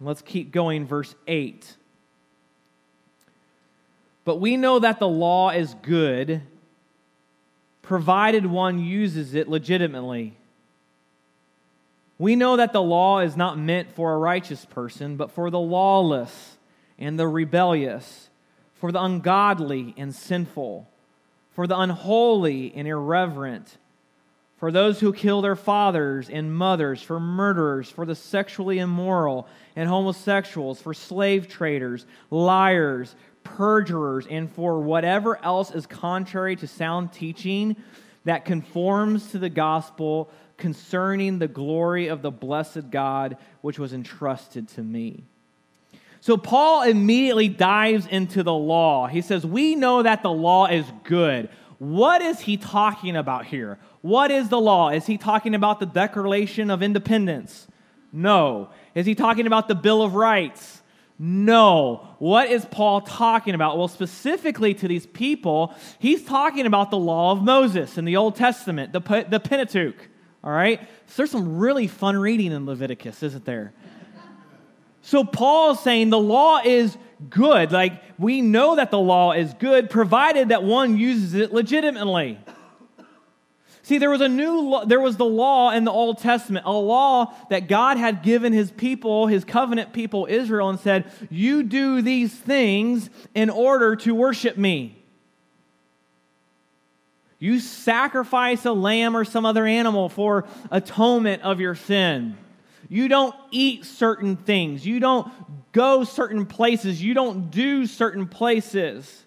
Let's 0.00 0.22
keep 0.22 0.52
going, 0.52 0.86
verse 0.86 1.14
8. 1.26 1.76
But 4.24 4.36
we 4.36 4.56
know 4.56 4.78
that 4.78 5.00
the 5.00 5.08
law 5.08 5.50
is 5.50 5.74
good 5.82 6.42
provided 7.84 8.46
one 8.46 8.78
uses 8.78 9.34
it 9.34 9.48
legitimately. 9.48 10.36
We 12.18 12.36
know 12.36 12.56
that 12.56 12.72
the 12.72 12.82
law 12.82 13.20
is 13.20 13.36
not 13.36 13.58
meant 13.58 13.94
for 13.94 14.12
a 14.12 14.18
righteous 14.18 14.64
person, 14.64 15.16
but 15.16 15.30
for 15.30 15.50
the 15.50 15.58
lawless 15.58 16.56
and 16.98 17.18
the 17.18 17.26
rebellious, 17.26 18.28
for 18.74 18.92
the 18.92 19.02
ungodly 19.02 19.94
and 19.96 20.14
sinful, 20.14 20.88
for 21.54 21.66
the 21.66 21.78
unholy 21.78 22.72
and 22.74 22.86
irreverent, 22.86 23.76
for 24.58 24.70
those 24.70 25.00
who 25.00 25.12
kill 25.12 25.42
their 25.42 25.56
fathers 25.56 26.30
and 26.30 26.54
mothers, 26.54 27.02
for 27.02 27.18
murderers, 27.18 27.90
for 27.90 28.06
the 28.06 28.14
sexually 28.14 28.78
immoral 28.78 29.46
and 29.76 29.88
homosexuals, 29.88 30.80
for 30.80 30.94
slave 30.94 31.48
traders, 31.48 32.06
liars, 32.30 33.14
perjurers, 33.44 34.26
and 34.26 34.50
for 34.50 34.80
whatever 34.80 35.42
else 35.44 35.70
is 35.70 35.86
contrary 35.86 36.56
to 36.56 36.66
sound 36.66 37.12
teaching 37.12 37.76
that 38.24 38.44
conforms 38.44 39.30
to 39.30 39.38
the 39.38 39.50
gospel 39.50 40.30
concerning 40.56 41.38
the 41.38 41.48
glory 41.48 42.08
of 42.08 42.22
the 42.22 42.30
blessed 42.30 42.90
God 42.90 43.36
which 43.60 43.78
was 43.78 43.92
entrusted 43.92 44.68
to 44.70 44.82
me. 44.82 45.24
So 46.20 46.38
Paul 46.38 46.84
immediately 46.84 47.48
dives 47.48 48.06
into 48.06 48.42
the 48.42 48.54
law. 48.54 49.06
He 49.08 49.20
says, 49.20 49.44
We 49.44 49.74
know 49.74 50.02
that 50.02 50.22
the 50.22 50.30
law 50.30 50.66
is 50.66 50.86
good. 51.04 51.50
What 51.78 52.22
is 52.22 52.40
he 52.40 52.56
talking 52.56 53.14
about 53.14 53.44
here? 53.44 53.78
What 54.00 54.30
is 54.30 54.48
the 54.48 54.60
law? 54.60 54.88
Is 54.88 55.06
he 55.06 55.18
talking 55.18 55.54
about 55.54 55.80
the 55.80 55.86
Declaration 55.86 56.70
of 56.70 56.82
Independence? 56.82 57.66
No. 58.10 58.70
Is 58.94 59.04
he 59.04 59.14
talking 59.14 59.46
about 59.46 59.68
the 59.68 59.74
Bill 59.74 60.00
of 60.00 60.14
Rights? 60.14 60.82
No. 61.18 62.08
What 62.18 62.50
is 62.50 62.64
Paul 62.64 63.00
talking 63.00 63.54
about? 63.54 63.78
Well, 63.78 63.88
specifically 63.88 64.74
to 64.74 64.88
these 64.88 65.06
people, 65.06 65.74
he's 65.98 66.24
talking 66.24 66.66
about 66.66 66.90
the 66.90 66.98
law 66.98 67.32
of 67.32 67.42
Moses 67.42 67.96
in 67.98 68.04
the 68.04 68.16
Old 68.16 68.36
Testament, 68.36 68.92
the, 68.92 69.26
the 69.28 69.40
Pentateuch. 69.40 70.08
All 70.42 70.50
right? 70.50 70.80
So 71.06 71.14
there's 71.18 71.30
some 71.30 71.58
really 71.58 71.86
fun 71.86 72.16
reading 72.16 72.52
in 72.52 72.66
Leviticus, 72.66 73.22
isn't 73.22 73.44
there? 73.44 73.72
So 75.02 75.22
Paul 75.22 75.72
is 75.72 75.80
saying 75.80 76.10
the 76.10 76.18
law 76.18 76.60
is 76.64 76.96
good. 77.28 77.72
Like, 77.72 78.02
we 78.18 78.40
know 78.40 78.76
that 78.76 78.90
the 78.90 78.98
law 78.98 79.32
is 79.32 79.54
good, 79.54 79.90
provided 79.90 80.48
that 80.48 80.64
one 80.64 80.98
uses 80.98 81.34
it 81.34 81.52
legitimately. 81.52 82.38
See, 83.84 83.98
there 83.98 84.10
was 84.10 84.22
a 84.22 84.28
new 84.30 84.60
law, 84.60 84.84
there 84.86 85.00
was 85.00 85.18
the 85.18 85.26
law 85.26 85.70
in 85.70 85.84
the 85.84 85.92
Old 85.92 86.16
Testament, 86.16 86.64
a 86.64 86.72
law 86.72 87.34
that 87.50 87.68
God 87.68 87.98
had 87.98 88.22
given 88.22 88.54
his 88.54 88.70
people, 88.70 89.26
his 89.26 89.44
covenant 89.44 89.92
people 89.92 90.26
Israel 90.28 90.70
and 90.70 90.80
said, 90.80 91.04
"You 91.30 91.62
do 91.62 92.00
these 92.00 92.34
things 92.34 93.10
in 93.34 93.50
order 93.50 93.94
to 93.96 94.14
worship 94.14 94.56
me." 94.56 94.96
You 97.38 97.60
sacrifice 97.60 98.64
a 98.64 98.72
lamb 98.72 99.14
or 99.14 99.24
some 99.26 99.44
other 99.44 99.66
animal 99.66 100.08
for 100.08 100.46
atonement 100.70 101.42
of 101.42 101.60
your 101.60 101.74
sin. 101.74 102.38
You 102.88 103.06
don't 103.08 103.34
eat 103.50 103.84
certain 103.84 104.36
things. 104.36 104.86
You 104.86 104.98
don't 104.98 105.30
go 105.72 106.04
certain 106.04 106.46
places. 106.46 107.02
You 107.02 107.12
don't 107.12 107.50
do 107.50 107.84
certain 107.84 108.28
places. 108.28 109.23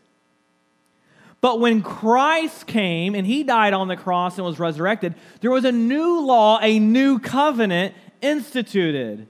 But 1.40 1.60
when 1.60 1.84
Christ 1.84 2.66
came 2.66 3.14
and 3.16 3.26
he 3.26 3.44
died 3.44 3.74
on 3.74 3.88
the 3.88 3.96
cross 3.96 4.38
and 4.38 4.46
was 4.46 4.60
resurrected, 4.60 5.14
there 5.42 5.52
was 5.52 5.66
a 5.66 5.72
new 5.72 6.22
law, 6.22 6.60
a 6.62 6.80
new 6.80 7.20
covenant 7.20 7.94
instituted. 8.22 9.28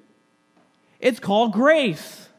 It's 0.99 1.19
called 1.19 1.53
grace, 1.53 2.29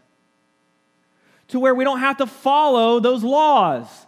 to 1.48 1.60
where 1.60 1.74
we 1.74 1.84
don't 1.84 2.00
have 2.00 2.16
to 2.18 2.26
follow 2.26 2.98
those 2.98 3.22
laws. 3.22 4.06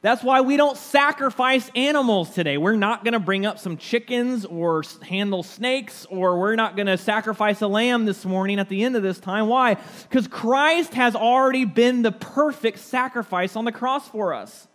That's 0.00 0.22
why 0.22 0.42
we 0.42 0.56
don't 0.56 0.76
sacrifice 0.76 1.68
animals 1.74 2.30
today. 2.30 2.56
We're 2.56 2.76
not 2.76 3.02
going 3.02 3.14
to 3.14 3.18
bring 3.18 3.44
up 3.44 3.58
some 3.58 3.76
chickens 3.76 4.44
or 4.44 4.84
handle 5.02 5.42
snakes, 5.42 6.06
or 6.06 6.38
we're 6.38 6.54
not 6.54 6.76
going 6.76 6.86
to 6.86 6.96
sacrifice 6.96 7.62
a 7.62 7.66
lamb 7.66 8.04
this 8.06 8.24
morning 8.24 8.60
at 8.60 8.68
the 8.68 8.84
end 8.84 8.94
of 8.94 9.02
this 9.02 9.18
time. 9.18 9.48
Why? 9.48 9.76
Because 10.08 10.28
Christ 10.28 10.94
has 10.94 11.16
already 11.16 11.64
been 11.64 12.02
the 12.02 12.12
perfect 12.12 12.78
sacrifice 12.78 13.56
on 13.56 13.64
the 13.64 13.72
cross 13.72 14.08
for 14.08 14.34
us. 14.34 14.68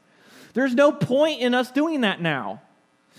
There's 0.54 0.76
no 0.76 0.92
point 0.92 1.40
in 1.40 1.56
us 1.56 1.72
doing 1.72 2.02
that 2.02 2.22
now. 2.22 2.62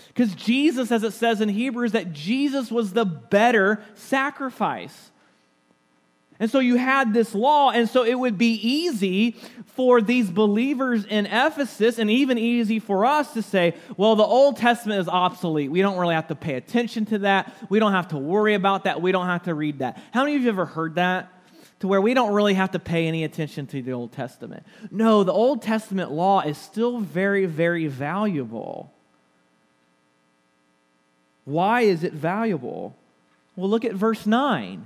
Because 0.09 0.35
Jesus, 0.35 0.91
as 0.91 1.03
it 1.03 1.11
says 1.11 1.41
in 1.41 1.49
Hebrews, 1.49 1.93
that 1.93 2.13
Jesus 2.13 2.71
was 2.71 2.93
the 2.93 3.05
better 3.05 3.83
sacrifice. 3.95 5.11
And 6.39 6.51
so 6.51 6.59
you 6.59 6.75
had 6.75 7.13
this 7.13 7.33
law, 7.33 7.71
and 7.71 7.87
so 7.87 8.03
it 8.03 8.15
would 8.15 8.37
be 8.37 8.53
easy 8.55 9.37
for 9.67 10.01
these 10.01 10.29
believers 10.29 11.05
in 11.05 11.25
Ephesus, 11.25 11.97
and 11.97 12.09
even 12.09 12.37
easy 12.37 12.79
for 12.79 13.05
us 13.05 13.33
to 13.33 13.41
say, 13.41 13.73
well, 13.95 14.15
the 14.15 14.23
Old 14.23 14.57
Testament 14.57 14.99
is 14.99 15.07
obsolete. 15.07 15.71
We 15.71 15.81
don't 15.81 15.97
really 15.97 16.15
have 16.15 16.27
to 16.27 16.35
pay 16.35 16.55
attention 16.55 17.05
to 17.07 17.19
that. 17.19 17.53
We 17.69 17.79
don't 17.79 17.93
have 17.93 18.09
to 18.09 18.17
worry 18.17 18.53
about 18.53 18.83
that. 18.83 19.01
We 19.01 19.11
don't 19.11 19.27
have 19.27 19.43
to 19.43 19.53
read 19.53 19.79
that. 19.79 20.01
How 20.13 20.23
many 20.23 20.35
of 20.35 20.41
you 20.41 20.47
have 20.47 20.55
ever 20.55 20.65
heard 20.65 20.95
that? 20.95 21.31
To 21.79 21.87
where 21.87 22.01
we 22.01 22.13
don't 22.13 22.33
really 22.33 22.53
have 22.53 22.71
to 22.71 22.79
pay 22.79 23.07
any 23.07 23.25
attention 23.25 23.67
to 23.67 23.81
the 23.81 23.91
Old 23.91 24.13
Testament. 24.13 24.65
No, 24.91 25.23
the 25.23 25.33
Old 25.33 25.61
Testament 25.61 26.11
law 26.11 26.41
is 26.41 26.57
still 26.57 26.99
very, 26.99 27.45
very 27.45 27.87
valuable. 27.87 28.91
Why 31.43 31.81
is 31.81 32.03
it 32.03 32.13
valuable? 32.13 32.95
Well, 33.55 33.69
look 33.69 33.85
at 33.85 33.93
verse 33.93 34.25
9 34.25 34.85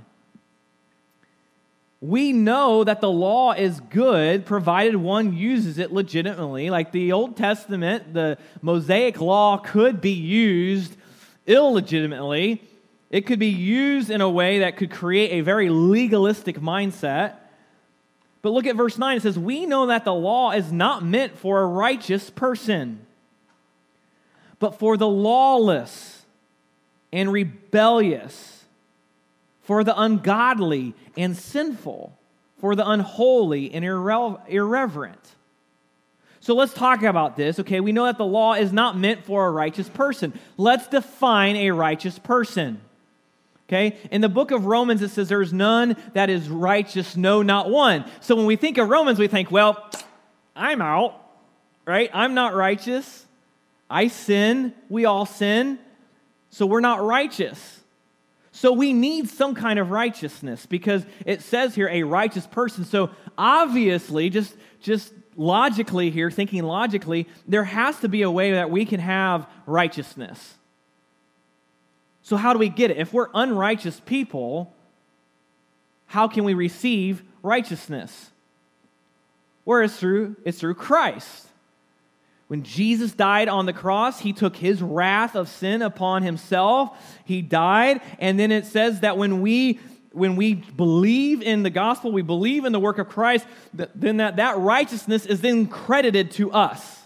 we 2.00 2.32
know 2.32 2.82
that 2.82 3.02
the 3.02 3.10
law 3.10 3.52
is 3.52 3.78
good 3.78 4.46
provided 4.46 4.96
one 4.96 5.34
uses 5.34 5.76
it 5.78 5.92
legitimately. 5.92 6.70
Like 6.70 6.92
the 6.92 7.12
Old 7.12 7.36
Testament, 7.36 8.14
the 8.14 8.38
Mosaic 8.62 9.20
law 9.20 9.58
could 9.58 10.00
be 10.00 10.12
used 10.12 10.96
illegitimately. 11.46 12.62
It 13.10 13.26
could 13.26 13.38
be 13.38 13.48
used 13.48 14.08
in 14.08 14.22
a 14.22 14.30
way 14.30 14.60
that 14.60 14.78
could 14.78 14.90
create 14.90 15.32
a 15.32 15.40
very 15.42 15.68
legalistic 15.68 16.58
mindset. 16.58 17.34
But 18.40 18.50
look 18.50 18.66
at 18.66 18.76
verse 18.76 18.96
9. 18.96 19.18
It 19.18 19.22
says, 19.22 19.38
We 19.38 19.66
know 19.66 19.86
that 19.86 20.06
the 20.06 20.14
law 20.14 20.52
is 20.52 20.72
not 20.72 21.04
meant 21.04 21.36
for 21.36 21.60
a 21.60 21.66
righteous 21.66 22.30
person, 22.30 23.04
but 24.58 24.78
for 24.78 24.96
the 24.96 25.08
lawless 25.08 26.22
and 27.12 27.30
rebellious 27.30 28.49
for 29.70 29.84
the 29.84 29.96
ungodly 29.96 30.94
and 31.16 31.36
sinful, 31.36 32.18
for 32.58 32.74
the 32.74 32.84
unholy 32.90 33.72
and 33.72 33.84
irre- 33.84 34.40
irreverent. 34.48 35.36
So 36.40 36.56
let's 36.56 36.74
talk 36.74 37.04
about 37.04 37.36
this. 37.36 37.60
Okay, 37.60 37.78
we 37.78 37.92
know 37.92 38.06
that 38.06 38.18
the 38.18 38.24
law 38.24 38.54
is 38.54 38.72
not 38.72 38.98
meant 38.98 39.24
for 39.24 39.46
a 39.46 39.50
righteous 39.52 39.88
person. 39.88 40.36
Let's 40.56 40.88
define 40.88 41.54
a 41.54 41.70
righteous 41.70 42.18
person. 42.18 42.80
Okay, 43.68 43.96
in 44.10 44.22
the 44.22 44.28
book 44.28 44.50
of 44.50 44.66
Romans, 44.66 45.02
it 45.02 45.10
says, 45.10 45.28
There's 45.28 45.52
none 45.52 45.96
that 46.14 46.30
is 46.30 46.48
righteous, 46.48 47.16
no, 47.16 47.42
not 47.42 47.70
one. 47.70 48.04
So 48.20 48.34
when 48.34 48.46
we 48.46 48.56
think 48.56 48.76
of 48.76 48.88
Romans, 48.88 49.20
we 49.20 49.28
think, 49.28 49.52
Well, 49.52 49.88
I'm 50.56 50.82
out, 50.82 51.14
right? 51.86 52.10
I'm 52.12 52.34
not 52.34 52.56
righteous. 52.56 53.24
I 53.88 54.08
sin. 54.08 54.74
We 54.88 55.04
all 55.04 55.26
sin. 55.26 55.78
So 56.48 56.66
we're 56.66 56.80
not 56.80 57.04
righteous. 57.04 57.80
So 58.60 58.74
we 58.74 58.92
need 58.92 59.30
some 59.30 59.54
kind 59.54 59.78
of 59.78 59.90
righteousness 59.90 60.66
because 60.66 61.06
it 61.24 61.40
says 61.40 61.74
here 61.74 61.88
a 61.88 62.02
righteous 62.02 62.46
person. 62.46 62.84
So 62.84 63.08
obviously, 63.38 64.28
just 64.28 64.54
just 64.82 65.14
logically 65.34 66.10
here, 66.10 66.30
thinking 66.30 66.64
logically, 66.64 67.26
there 67.48 67.64
has 67.64 67.98
to 68.00 68.08
be 68.08 68.20
a 68.20 68.30
way 68.30 68.52
that 68.52 68.70
we 68.70 68.84
can 68.84 69.00
have 69.00 69.46
righteousness. 69.64 70.56
So 72.22 72.36
how 72.36 72.52
do 72.52 72.58
we 72.58 72.68
get 72.68 72.90
it? 72.90 72.98
If 72.98 73.14
we're 73.14 73.30
unrighteous 73.32 73.98
people, 74.00 74.74
how 76.04 76.28
can 76.28 76.44
we 76.44 76.52
receive 76.52 77.22
righteousness? 77.42 78.30
Where 79.64 79.82
it's 79.82 79.96
through 79.96 80.36
it's 80.44 80.58
through 80.58 80.74
Christ. 80.74 81.46
When 82.50 82.64
Jesus 82.64 83.12
died 83.12 83.46
on 83.46 83.66
the 83.66 83.72
cross, 83.72 84.18
he 84.18 84.32
took 84.32 84.56
his 84.56 84.82
wrath 84.82 85.36
of 85.36 85.48
sin 85.48 85.82
upon 85.82 86.24
himself. 86.24 86.98
He 87.24 87.42
died, 87.42 88.00
and 88.18 88.40
then 88.40 88.50
it 88.50 88.66
says 88.66 89.00
that 89.00 89.16
when 89.16 89.40
we 89.40 89.78
when 90.10 90.34
we 90.34 90.54
believe 90.54 91.42
in 91.42 91.62
the 91.62 91.70
gospel, 91.70 92.10
we 92.10 92.22
believe 92.22 92.64
in 92.64 92.72
the 92.72 92.80
work 92.80 92.98
of 92.98 93.08
Christ, 93.08 93.46
then 93.94 94.16
that, 94.16 94.34
that 94.34 94.58
righteousness 94.58 95.26
is 95.26 95.42
then 95.42 95.68
credited 95.68 96.32
to 96.32 96.50
us. 96.50 96.98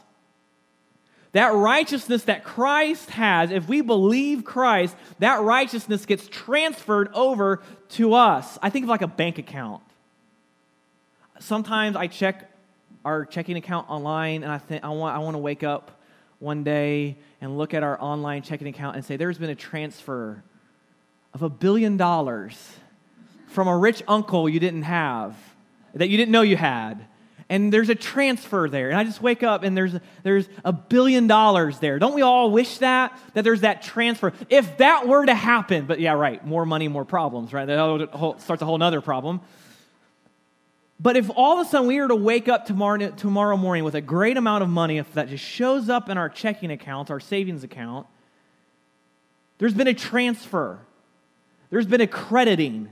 That 1.33 1.53
righteousness 1.53 2.25
that 2.25 2.43
Christ 2.43 3.11
has, 3.11 3.51
if 3.51 3.69
we 3.69 3.83
believe 3.83 4.45
Christ, 4.45 4.97
that 5.19 5.43
righteousness 5.43 6.07
gets 6.07 6.27
transferred 6.27 7.11
over 7.13 7.63
to 7.91 8.15
us. 8.15 8.59
I 8.63 8.71
think 8.71 8.85
of 8.85 8.89
like 8.89 9.03
a 9.03 9.07
bank 9.07 9.37
account. 9.37 9.83
Sometimes 11.39 11.97
I 11.97 12.07
check 12.07 12.51
our 13.05 13.25
checking 13.25 13.57
account 13.57 13.89
online, 13.91 14.43
and 14.43 14.53
I 14.53 14.59
think 14.59 14.85
I 14.85 14.89
want 14.89 15.17
I 15.17 15.19
want 15.19 15.35
to 15.35 15.39
wake 15.39 15.63
up 15.63 16.01
one 16.39 16.65
day 16.65 17.17
and 17.41 17.57
look 17.59 17.75
at 17.75 17.83
our 17.83 18.01
online 18.01 18.43
checking 18.43 18.67
account 18.67 18.97
and 18.97 19.05
say 19.05 19.17
there's 19.17 19.39
been 19.39 19.51
a 19.51 19.55
transfer 19.55 20.43
of 21.33 21.43
a 21.43 21.49
billion 21.49 21.97
dollars 21.97 22.77
from 23.49 23.69
a 23.69 23.77
rich 23.77 24.03
uncle 24.09 24.49
you 24.49 24.61
didn't 24.61 24.83
have 24.83 25.37
that 25.95 26.09
you 26.09 26.17
didn't 26.17 26.33
know 26.33 26.43
you 26.43 26.57
had 26.57 27.07
and 27.49 27.73
there's 27.73 27.89
a 27.89 27.95
transfer 27.95 28.69
there 28.69 28.91
and 28.91 28.99
i 28.99 29.05
just 29.05 29.23
wake 29.23 29.43
up 29.43 29.63
and 29.63 29.77
there's 29.77 29.95
there's 30.23 30.49
a 30.65 30.73
billion 30.73 31.27
dollars 31.27 31.79
there. 31.79 31.99
Don't 31.99 32.15
we 32.15 32.23
all 32.23 32.51
wish 32.51 32.79
that 32.79 33.19
that 33.35 33.43
there's 33.45 33.61
that 33.61 33.83
transfer? 33.83 34.33
If 34.49 34.79
that 34.79 35.07
were 35.07 35.25
to 35.25 35.35
happen 35.35 35.87
but 35.87 36.01
yeah 36.01 36.13
right 36.13 36.45
more 36.47 36.67
money 36.67 36.89
more 36.89 37.05
problems 37.05 37.53
right? 37.53 37.65
That 37.67 38.39
starts 38.39 38.63
a 38.63 38.67
whole 38.67 38.83
other 38.83 39.01
problem 39.01 39.41
but 41.05 41.19
if 41.19 41.31
all 41.37 41.61
of 41.61 41.67
a 41.67 41.69
sudden 41.69 41.87
we 41.87 42.01
were 42.01 42.09
to 42.09 42.17
wake 42.17 42.49
up 42.49 42.65
tomorrow, 42.65 43.11
tomorrow 43.11 43.59
morning 43.59 43.85
with 43.85 43.95
a 43.95 44.01
great 44.01 44.39
amount 44.39 44.63
of 44.63 44.71
money, 44.71 44.97
if 44.97 45.13
that 45.13 45.29
just 45.29 45.45
shows 45.45 45.91
up 45.91 46.09
in 46.09 46.17
our 46.17 46.31
checking 46.31 46.71
account, 46.71 47.11
our 47.11 47.21
savings 47.21 47.63
account, 47.63 48.07
there's 49.59 49.75
been 49.75 49.87
a 49.87 49.93
transfer, 49.93 50.79
there's 51.69 51.87
been 51.87 52.01
a 52.01 52.07
crediting. 52.07 52.89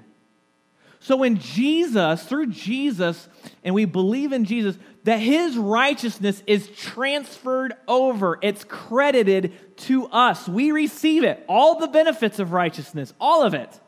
So 1.01 1.16
when 1.16 1.38
Jesus, 1.38 2.22
through 2.25 2.48
Jesus, 2.48 3.31
and 3.64 3.75
we 3.75 3.87
believe 3.87 4.35
in 4.35 4.44
Jesus, 4.44 4.77
that 5.05 5.16
his 5.16 5.57
righteousness 5.57 6.42
is 6.46 6.68
transferred 6.68 7.72
over, 7.88 8.38
it's 8.42 8.62
credited 8.62 9.55
to 9.85 10.07
us. 10.09 10.46
We 10.46 10.70
receive 10.70 11.25
it, 11.25 11.42
all 11.48 11.79
the 11.79 11.88
benefits 11.88 12.38
of 12.38 12.53
righteousness, 12.53 13.14
all 13.18 13.42
of 13.42 13.55
it. 13.55 13.81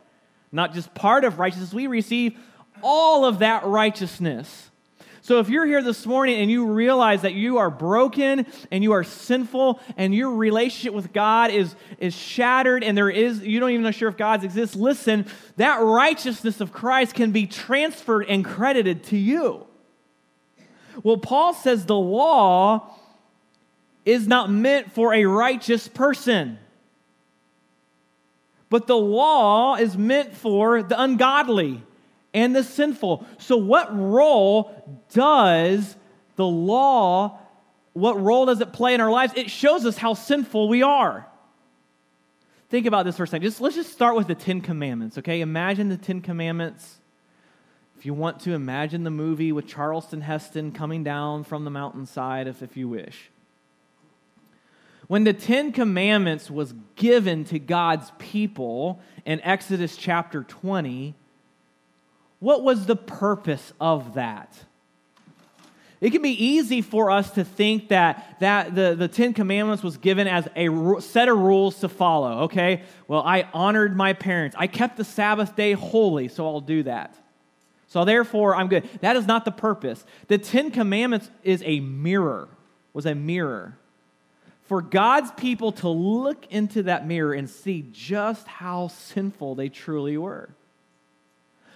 Not 0.50 0.72
just 0.72 0.94
part 0.94 1.24
of 1.24 1.38
righteousness, 1.38 1.74
we 1.74 1.88
receive 1.88 2.38
all 2.84 3.24
of 3.24 3.40
that 3.40 3.64
righteousness. 3.64 4.70
So 5.22 5.40
if 5.40 5.48
you're 5.48 5.64
here 5.64 5.82
this 5.82 6.04
morning 6.04 6.38
and 6.38 6.50
you 6.50 6.66
realize 6.66 7.22
that 7.22 7.32
you 7.32 7.56
are 7.56 7.70
broken 7.70 8.46
and 8.70 8.84
you 8.84 8.92
are 8.92 9.02
sinful 9.02 9.80
and 9.96 10.14
your 10.14 10.34
relationship 10.34 10.92
with 10.92 11.14
God 11.14 11.50
is, 11.50 11.74
is 11.98 12.14
shattered 12.14 12.84
and 12.84 12.94
there 12.94 13.08
is 13.08 13.40
you 13.40 13.58
don't 13.58 13.70
even 13.70 13.84
know 13.84 13.90
sure 13.90 14.10
if 14.10 14.18
God 14.18 14.44
exists, 14.44 14.76
listen, 14.76 15.24
that 15.56 15.80
righteousness 15.80 16.60
of 16.60 16.74
Christ 16.74 17.14
can 17.14 17.32
be 17.32 17.46
transferred 17.46 18.26
and 18.28 18.44
credited 18.44 19.02
to 19.04 19.16
you. 19.16 19.66
Well, 21.02 21.16
Paul 21.16 21.54
says 21.54 21.86
the 21.86 21.96
law 21.96 22.94
is 24.04 24.28
not 24.28 24.50
meant 24.50 24.92
for 24.92 25.14
a 25.14 25.24
righteous 25.24 25.88
person. 25.88 26.58
But 28.68 28.86
the 28.86 28.96
law 28.96 29.76
is 29.76 29.96
meant 29.96 30.34
for 30.34 30.82
the 30.82 31.00
ungodly 31.00 31.82
and 32.34 32.54
the 32.54 32.64
sinful. 32.64 33.24
So, 33.38 33.56
what 33.56 33.96
role 33.96 35.00
does 35.12 35.96
the 36.36 36.46
law, 36.46 37.38
what 37.92 38.20
role 38.20 38.46
does 38.46 38.60
it 38.60 38.72
play 38.72 38.92
in 38.92 39.00
our 39.00 39.10
lives? 39.10 39.32
It 39.36 39.50
shows 39.50 39.86
us 39.86 39.96
how 39.96 40.14
sinful 40.14 40.68
we 40.68 40.82
are. 40.82 41.26
Think 42.68 42.86
about 42.86 43.04
this 43.04 43.16
for 43.16 43.22
a 43.22 43.28
second. 43.28 43.46
Just, 43.46 43.60
let's 43.60 43.76
just 43.76 43.92
start 43.92 44.16
with 44.16 44.26
the 44.26 44.34
Ten 44.34 44.60
Commandments, 44.60 45.16
okay? 45.18 45.40
Imagine 45.40 45.88
the 45.88 45.96
Ten 45.96 46.20
Commandments. 46.20 46.98
If 47.96 48.04
you 48.04 48.12
want 48.12 48.40
to, 48.40 48.52
imagine 48.52 49.04
the 49.04 49.10
movie 49.10 49.52
with 49.52 49.68
Charlton 49.68 50.22
Heston 50.22 50.72
coming 50.72 51.04
down 51.04 51.44
from 51.44 51.64
the 51.64 51.70
mountainside, 51.70 52.48
if, 52.48 52.62
if 52.62 52.76
you 52.76 52.88
wish. 52.88 53.30
When 55.06 55.24
the 55.24 55.32
Ten 55.32 55.70
Commandments 55.70 56.50
was 56.50 56.74
given 56.96 57.44
to 57.44 57.58
God's 57.58 58.10
people 58.18 59.00
in 59.24 59.40
Exodus 59.42 59.96
chapter 59.96 60.42
20, 60.42 61.14
what 62.40 62.62
was 62.62 62.86
the 62.86 62.96
purpose 62.96 63.72
of 63.80 64.14
that? 64.14 64.56
It 66.00 66.10
can 66.10 66.20
be 66.20 66.44
easy 66.44 66.82
for 66.82 67.10
us 67.10 67.30
to 67.30 67.44
think 67.44 67.88
that, 67.88 68.36
that 68.40 68.74
the, 68.74 68.94
the 68.94 69.08
Ten 69.08 69.32
Commandments 69.32 69.82
was 69.82 69.96
given 69.96 70.26
as 70.26 70.46
a 70.54 70.68
set 71.00 71.30
of 71.30 71.38
rules 71.38 71.80
to 71.80 71.88
follow, 71.88 72.42
okay? 72.42 72.82
Well, 73.08 73.22
I 73.22 73.48
honored 73.54 73.96
my 73.96 74.12
parents. 74.12 74.54
I 74.58 74.66
kept 74.66 74.98
the 74.98 75.04
Sabbath 75.04 75.56
day 75.56 75.72
holy, 75.72 76.28
so 76.28 76.44
I'll 76.46 76.60
do 76.60 76.82
that. 76.82 77.16
So 77.86 78.04
therefore, 78.04 78.54
I'm 78.54 78.68
good. 78.68 78.86
That 79.00 79.16
is 79.16 79.26
not 79.26 79.46
the 79.46 79.50
purpose. 79.50 80.04
The 80.26 80.36
Ten 80.36 80.70
Commandments 80.70 81.30
is 81.42 81.62
a 81.64 81.80
mirror. 81.80 82.48
was 82.92 83.06
a 83.06 83.14
mirror. 83.14 83.78
For 84.64 84.82
God's 84.82 85.30
people 85.32 85.72
to 85.72 85.88
look 85.88 86.46
into 86.50 86.82
that 86.82 87.06
mirror 87.06 87.32
and 87.32 87.48
see 87.48 87.88
just 87.92 88.46
how 88.46 88.88
sinful 88.88 89.54
they 89.54 89.68
truly 89.68 90.18
were. 90.18 90.50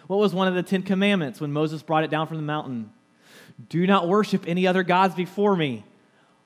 What 0.09 0.19
was 0.19 0.35
one 0.35 0.49
of 0.49 0.55
the 0.55 0.63
Ten 0.63 0.83
Commandments 0.83 1.41
when 1.41 1.53
Moses 1.53 1.83
brought 1.83 2.03
it 2.03 2.11
down 2.11 2.27
from 2.27 2.39
the 2.39 2.43
mountain? 2.43 2.91
Do 3.69 3.87
not 3.87 4.09
worship 4.09 4.45
any 4.47 4.67
other 4.67 4.83
gods 4.83 5.15
before 5.15 5.55
me. 5.55 5.85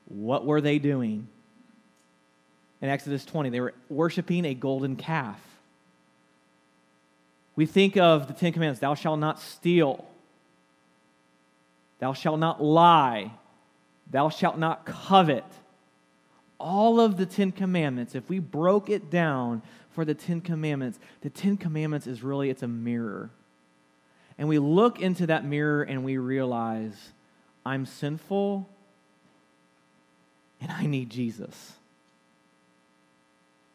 What 0.07 0.44
were 0.44 0.61
they 0.61 0.79
doing? 0.79 1.29
In 2.81 2.88
Exodus 2.88 3.25
20, 3.25 3.51
they 3.51 3.61
were 3.61 3.72
worshiping 3.88 4.44
a 4.44 4.55
golden 4.55 4.96
calf. 4.96 5.40
We 7.55 7.66
think 7.66 7.96
of 7.96 8.27
the 8.27 8.33
Ten 8.35 8.53
Commandments 8.53 8.81
Thou 8.81 8.94
shalt 8.94 9.20
not 9.20 9.40
steal, 9.40 10.05
thou 12.01 12.12
shalt 12.14 12.40
not 12.40 12.62
lie, 12.62 13.31
thou 14.11 14.29
shalt 14.29 14.59
not 14.59 14.85
covet. 14.85 15.44
All 16.59 17.01
of 17.01 17.16
the 17.16 17.27
Ten 17.27 17.53
Commandments, 17.53 18.14
if 18.14 18.29
we 18.29 18.38
broke 18.40 18.88
it 18.88 19.11
down 19.11 19.62
for 19.90 20.05
the 20.05 20.14
Ten 20.14 20.40
Commandments, 20.40 20.98
the 21.20 21.31
Ten 21.31 21.57
Commandments 21.57 22.09
is 22.09 22.22
really, 22.22 22.51
it's 22.51 22.62
a 22.62 22.68
mirror. 22.68 23.31
And 24.38 24.49
we 24.49 24.59
look 24.59 25.01
into 25.01 25.27
that 25.27 25.45
mirror 25.45 25.83
and 25.83 26.05
we 26.05 26.18
realize, 26.18 26.95
I'm 27.64 27.87
sinful 27.87 28.68
and 30.61 30.71
I 30.71 30.87
need 30.87 31.11
Jesus. 31.11 31.73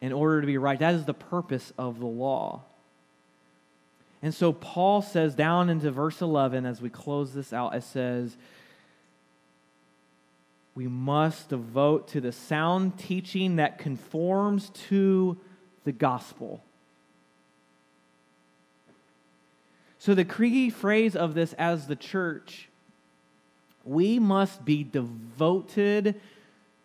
In 0.00 0.12
order 0.12 0.40
to 0.40 0.46
be 0.46 0.58
right, 0.58 0.78
that 0.78 0.94
is 0.94 1.04
the 1.04 1.14
purpose 1.14 1.72
of 1.76 1.98
the 1.98 2.06
law. 2.06 2.62
And 4.22 4.34
so 4.34 4.52
Paul 4.52 5.02
says 5.02 5.34
down 5.34 5.68
into 5.68 5.90
verse 5.90 6.20
11, 6.20 6.66
as 6.66 6.80
we 6.80 6.88
close 6.88 7.32
this 7.32 7.52
out, 7.52 7.74
it 7.74 7.84
says, 7.84 8.36
We 10.74 10.88
must 10.88 11.50
devote 11.50 12.08
to 12.08 12.20
the 12.20 12.32
sound 12.32 12.98
teaching 12.98 13.56
that 13.56 13.78
conforms 13.78 14.70
to 14.88 15.36
the 15.84 15.92
gospel. 15.92 16.62
So, 19.98 20.14
the 20.14 20.24
key 20.24 20.70
phrase 20.70 21.16
of 21.16 21.34
this 21.34 21.52
as 21.54 21.86
the 21.86 21.96
church, 21.96 22.68
we 23.84 24.18
must 24.18 24.64
be 24.64 24.84
devoted 24.84 26.20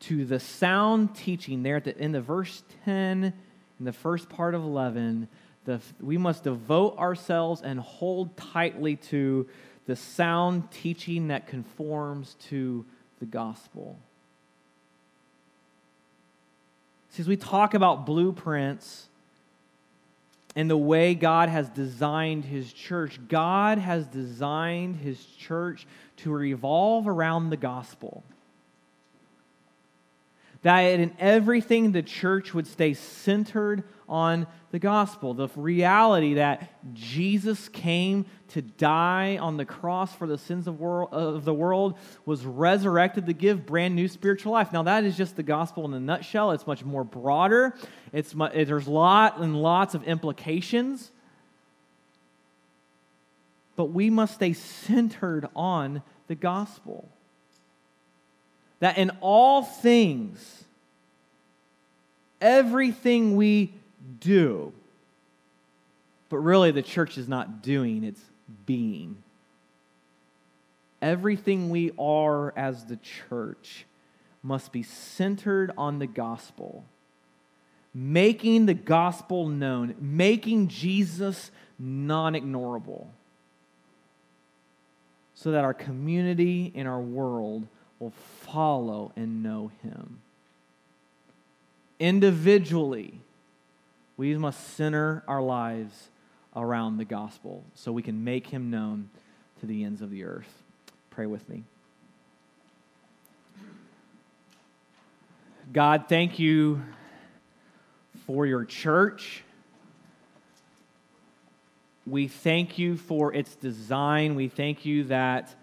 to 0.01 0.25
the 0.25 0.39
sound 0.39 1.15
teaching 1.15 1.63
there 1.63 1.77
at 1.77 1.83
the, 1.83 1.97
in 1.97 2.11
the 2.11 2.21
verse 2.21 2.63
10, 2.85 3.23
in 3.23 3.85
the 3.85 3.93
first 3.93 4.29
part 4.29 4.55
of 4.55 4.63
11 4.63 5.27
the, 5.65 5.79
we 6.01 6.17
must 6.17 6.43
devote 6.43 6.97
ourselves 6.97 7.61
and 7.61 7.79
hold 7.79 8.35
tightly 8.35 8.95
to 8.97 9.47
the 9.85 9.95
sound 9.95 10.71
teaching 10.71 11.27
that 11.27 11.47
conforms 11.47 12.35
to 12.49 12.85
the 13.19 13.25
gospel. 13.25 13.97
See, 17.11 17.21
as 17.21 17.27
we 17.27 17.37
talk 17.37 17.73
about 17.73 18.05
blueprints 18.05 19.07
and 20.55 20.69
the 20.69 20.77
way 20.77 21.15
God 21.15 21.49
has 21.49 21.69
designed 21.69 22.45
his 22.45 22.71
church, 22.71 23.19
God 23.27 23.77
has 23.79 24.05
designed 24.05 24.97
his 24.97 25.23
church 25.25 25.87
to 26.17 26.31
revolve 26.31 27.07
around 27.07 27.49
the 27.49 27.57
gospel. 27.57 28.23
That 30.61 30.81
in 30.81 31.13
everything 31.19 31.91
the 31.91 32.03
church 32.03 32.53
would 32.53 32.67
stay 32.67 32.93
centered 32.93 33.83
on 34.07 34.47
the 34.71 34.79
gospel, 34.79 35.33
the 35.33 35.47
reality 35.55 36.35
that 36.35 36.93
Jesus 36.93 37.69
came 37.69 38.25
to 38.49 38.61
die 38.61 39.37
on 39.37 39.57
the 39.57 39.65
cross 39.65 40.13
for 40.13 40.27
the 40.27 40.37
sins 40.37 40.67
of, 40.67 40.79
world, 40.79 41.09
of, 41.11 41.45
the 41.45 41.53
world, 41.53 41.97
was 42.25 42.45
resurrected 42.45 43.25
to 43.27 43.33
give 43.33 43.65
brand 43.65 43.95
new 43.95 44.07
spiritual 44.07 44.51
life. 44.51 44.73
Now, 44.73 44.83
that 44.83 45.03
is 45.03 45.15
just 45.15 45.35
the 45.35 45.43
gospel 45.43 45.85
in 45.85 45.93
a 45.93 45.99
nutshell. 45.99 46.51
It's 46.51 46.67
much 46.67 46.83
more 46.83 47.03
broader, 47.03 47.75
it's, 48.11 48.33
there's 48.33 48.87
lot 48.87 49.39
and 49.39 49.61
lots 49.61 49.95
of 49.95 50.03
implications. 50.03 51.11
But 53.75 53.85
we 53.85 54.09
must 54.09 54.35
stay 54.35 54.53
centered 54.53 55.47
on 55.55 56.03
the 56.27 56.35
gospel. 56.35 57.09
That 58.79 58.97
in 58.97 59.11
all 59.21 59.63
things, 59.63 60.65
everything 62.41 63.35
we 63.35 63.73
do. 64.19 64.73
But 66.29 66.37
really, 66.37 66.71
the 66.71 66.81
church 66.81 67.17
is 67.17 67.27
not 67.27 67.61
doing, 67.61 68.03
it's 68.03 68.23
being. 68.65 69.17
Everything 71.01 71.69
we 71.69 71.91
are 71.99 72.57
as 72.57 72.85
the 72.85 72.97
church 72.97 73.85
must 74.41 74.71
be 74.71 74.83
centered 74.83 75.71
on 75.77 75.99
the 75.99 76.07
gospel, 76.07 76.85
making 77.93 78.65
the 78.65 78.73
gospel 78.73 79.47
known, 79.47 79.95
making 79.99 80.69
Jesus 80.69 81.51
non 81.77 82.33
ignorable, 82.33 83.07
so 85.35 85.51
that 85.51 85.63
our 85.63 85.73
community 85.73 86.71
and 86.75 86.87
our 86.87 87.01
world 87.01 87.67
will 87.99 88.13
follow 88.41 89.11
and 89.15 89.43
know 89.43 89.71
him. 89.81 90.19
Individually, 91.99 93.19
we 94.17 94.37
must 94.37 94.75
center 94.75 95.23
our 95.27 95.41
lives 95.41 96.09
around 96.55 96.97
the 96.97 97.05
gospel 97.05 97.63
so 97.73 97.91
we 97.91 98.03
can 98.03 98.23
make 98.23 98.47
him 98.47 98.69
known 98.69 99.09
to 99.59 99.65
the 99.65 99.83
ends 99.83 100.01
of 100.01 100.09
the 100.09 100.23
earth. 100.23 100.63
Pray 101.09 101.25
with 101.25 101.47
me. 101.49 101.63
God, 105.71 106.05
thank 106.07 106.37
you 106.37 106.83
for 108.27 108.45
your 108.45 108.65
church. 108.65 109.43
We 112.05 112.27
thank 112.27 112.77
you 112.77 112.97
for 112.97 113.33
its 113.33 113.55
design. 113.55 114.35
We 114.35 114.49
thank 114.49 114.85
you 114.85 115.05
that 115.05 115.55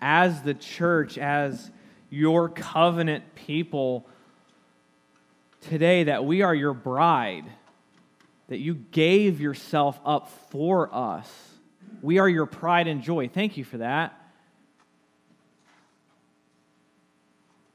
as 0.00 0.42
the 0.42 0.52
church, 0.52 1.16
as 1.16 1.70
your 2.10 2.48
covenant 2.48 3.34
people, 3.34 4.04
today, 5.62 6.04
that 6.04 6.24
we 6.24 6.42
are 6.42 6.54
your 6.54 6.74
bride 6.74 7.44
that 8.48 8.58
you 8.58 8.74
gave 8.74 9.40
yourself 9.40 9.98
up 10.04 10.28
for 10.50 10.94
us. 10.94 11.30
We 12.02 12.18
are 12.18 12.28
your 12.28 12.46
pride 12.46 12.86
and 12.86 13.02
joy. 13.02 13.28
Thank 13.28 13.56
you 13.56 13.64
for 13.64 13.78
that. 13.78 14.20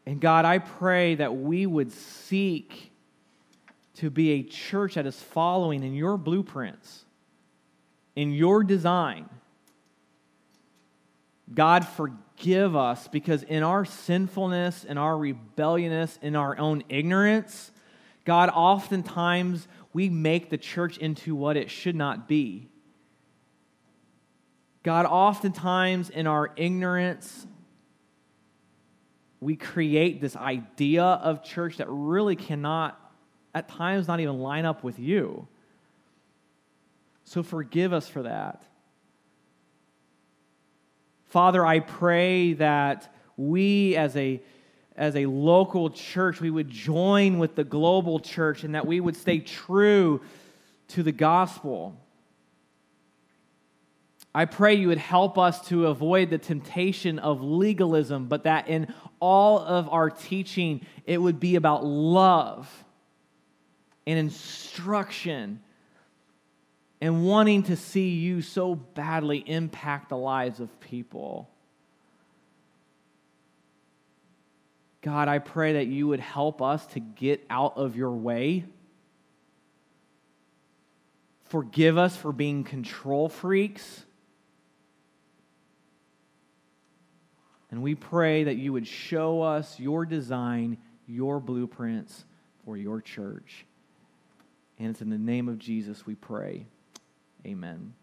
And 0.05 0.19
God, 0.19 0.45
I 0.45 0.59
pray 0.59 1.15
that 1.15 1.35
we 1.35 1.65
would 1.65 1.91
seek 1.91 2.91
to 3.95 4.09
be 4.09 4.31
a 4.31 4.43
church 4.43 4.95
that 4.95 5.05
is 5.05 5.21
following 5.21 5.83
in 5.83 5.93
your 5.93 6.17
blueprints, 6.17 7.05
in 8.15 8.31
your 8.33 8.63
design. 8.63 9.29
God, 11.53 11.85
forgive 11.85 12.75
us 12.75 13.07
because 13.07 13.43
in 13.43 13.61
our 13.61 13.85
sinfulness, 13.85 14.83
in 14.83 14.97
our 14.97 15.17
rebelliousness, 15.17 16.17
in 16.21 16.35
our 16.35 16.57
own 16.57 16.83
ignorance, 16.89 17.71
God, 18.25 18.49
oftentimes 18.49 19.67
we 19.93 20.09
make 20.09 20.49
the 20.49 20.57
church 20.57 20.97
into 20.97 21.35
what 21.35 21.57
it 21.57 21.69
should 21.69 21.95
not 21.95 22.27
be. 22.27 22.69
God, 24.83 25.05
oftentimes 25.05 26.09
in 26.09 26.27
our 26.27 26.51
ignorance, 26.55 27.45
we 29.39 29.55
create 29.55 30.21
this 30.21 30.35
idea 30.35 31.03
of 31.03 31.43
church 31.43 31.77
that 31.77 31.87
really 31.89 32.35
cannot, 32.35 32.99
at 33.53 33.67
times, 33.67 34.07
not 34.07 34.19
even 34.19 34.39
line 34.39 34.65
up 34.65 34.83
with 34.83 34.97
you. 34.97 35.47
So 37.23 37.43
forgive 37.43 37.93
us 37.93 38.07
for 38.07 38.23
that. 38.23 38.63
Father, 41.27 41.65
I 41.65 41.79
pray 41.79 42.53
that 42.53 43.13
we 43.37 43.95
as 43.95 44.15
a 44.17 44.41
as 44.95 45.15
a 45.15 45.25
local 45.25 45.89
church, 45.89 46.41
we 46.41 46.49
would 46.49 46.69
join 46.69 47.39
with 47.39 47.55
the 47.55 47.63
global 47.63 48.19
church 48.19 48.63
and 48.63 48.75
that 48.75 48.85
we 48.85 48.99
would 48.99 49.15
stay 49.15 49.39
true 49.39 50.21
to 50.89 51.03
the 51.03 51.11
gospel. 51.11 51.95
I 54.33 54.45
pray 54.45 54.75
you 54.75 54.87
would 54.89 54.97
help 54.97 55.37
us 55.37 55.67
to 55.67 55.87
avoid 55.87 56.29
the 56.29 56.37
temptation 56.37 57.19
of 57.19 57.41
legalism, 57.41 58.27
but 58.27 58.43
that 58.43 58.67
in 58.67 58.93
all 59.19 59.59
of 59.59 59.89
our 59.89 60.09
teaching, 60.09 60.85
it 61.05 61.21
would 61.21 61.39
be 61.39 61.55
about 61.55 61.85
love 61.85 62.69
and 64.07 64.17
instruction 64.17 65.61
and 67.01 67.25
wanting 67.25 67.63
to 67.63 67.75
see 67.75 68.09
you 68.09 68.41
so 68.41 68.75
badly 68.75 69.39
impact 69.39 70.09
the 70.09 70.17
lives 70.17 70.59
of 70.59 70.79
people. 70.79 71.49
God, 75.01 75.27
I 75.27 75.39
pray 75.39 75.73
that 75.73 75.87
you 75.87 76.07
would 76.07 76.19
help 76.19 76.61
us 76.61 76.85
to 76.87 76.99
get 76.99 77.43
out 77.49 77.77
of 77.77 77.95
your 77.95 78.11
way. 78.11 78.65
Forgive 81.45 81.97
us 81.97 82.15
for 82.15 82.31
being 82.31 82.63
control 82.63 83.27
freaks. 83.27 84.05
And 87.71 87.81
we 87.81 87.95
pray 87.95 88.43
that 88.43 88.55
you 88.55 88.73
would 88.73 88.87
show 88.87 89.41
us 89.41 89.79
your 89.79 90.05
design, 90.05 90.77
your 91.07 91.39
blueprints 91.39 92.25
for 92.63 92.77
your 92.77 93.01
church. 93.01 93.65
And 94.77 94.89
it's 94.89 95.01
in 95.01 95.09
the 95.09 95.17
name 95.17 95.49
of 95.49 95.57
Jesus 95.57 96.05
we 96.05 96.15
pray. 96.15 96.67
Amen. 97.45 97.93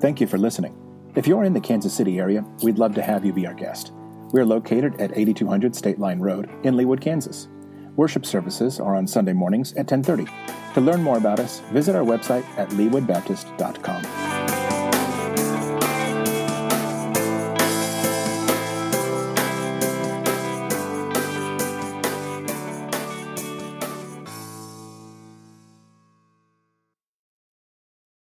Thank 0.00 0.20
you 0.20 0.26
for 0.26 0.38
listening. 0.38 0.93
If 1.16 1.28
you're 1.28 1.44
in 1.44 1.52
the 1.52 1.60
Kansas 1.60 1.94
City 1.94 2.18
area, 2.18 2.44
we'd 2.64 2.78
love 2.78 2.94
to 2.96 3.02
have 3.02 3.24
you 3.24 3.32
be 3.32 3.46
our 3.46 3.54
guest. 3.54 3.92
We're 4.32 4.44
located 4.44 5.00
at 5.00 5.16
8200 5.16 5.76
State 5.76 6.00
Line 6.00 6.18
Road 6.18 6.50
in 6.64 6.74
Leawood, 6.74 7.00
Kansas. 7.00 7.46
Worship 7.94 8.26
services 8.26 8.80
are 8.80 8.96
on 8.96 9.06
Sunday 9.06 9.32
mornings 9.32 9.72
at 9.74 9.86
10:30. 9.86 10.26
To 10.74 10.80
learn 10.80 11.04
more 11.04 11.16
about 11.16 11.38
us, 11.38 11.60
visit 11.72 11.94
our 11.94 12.02
website 12.02 12.44
at 12.58 12.68
leawoodbaptist.com. 12.70 14.23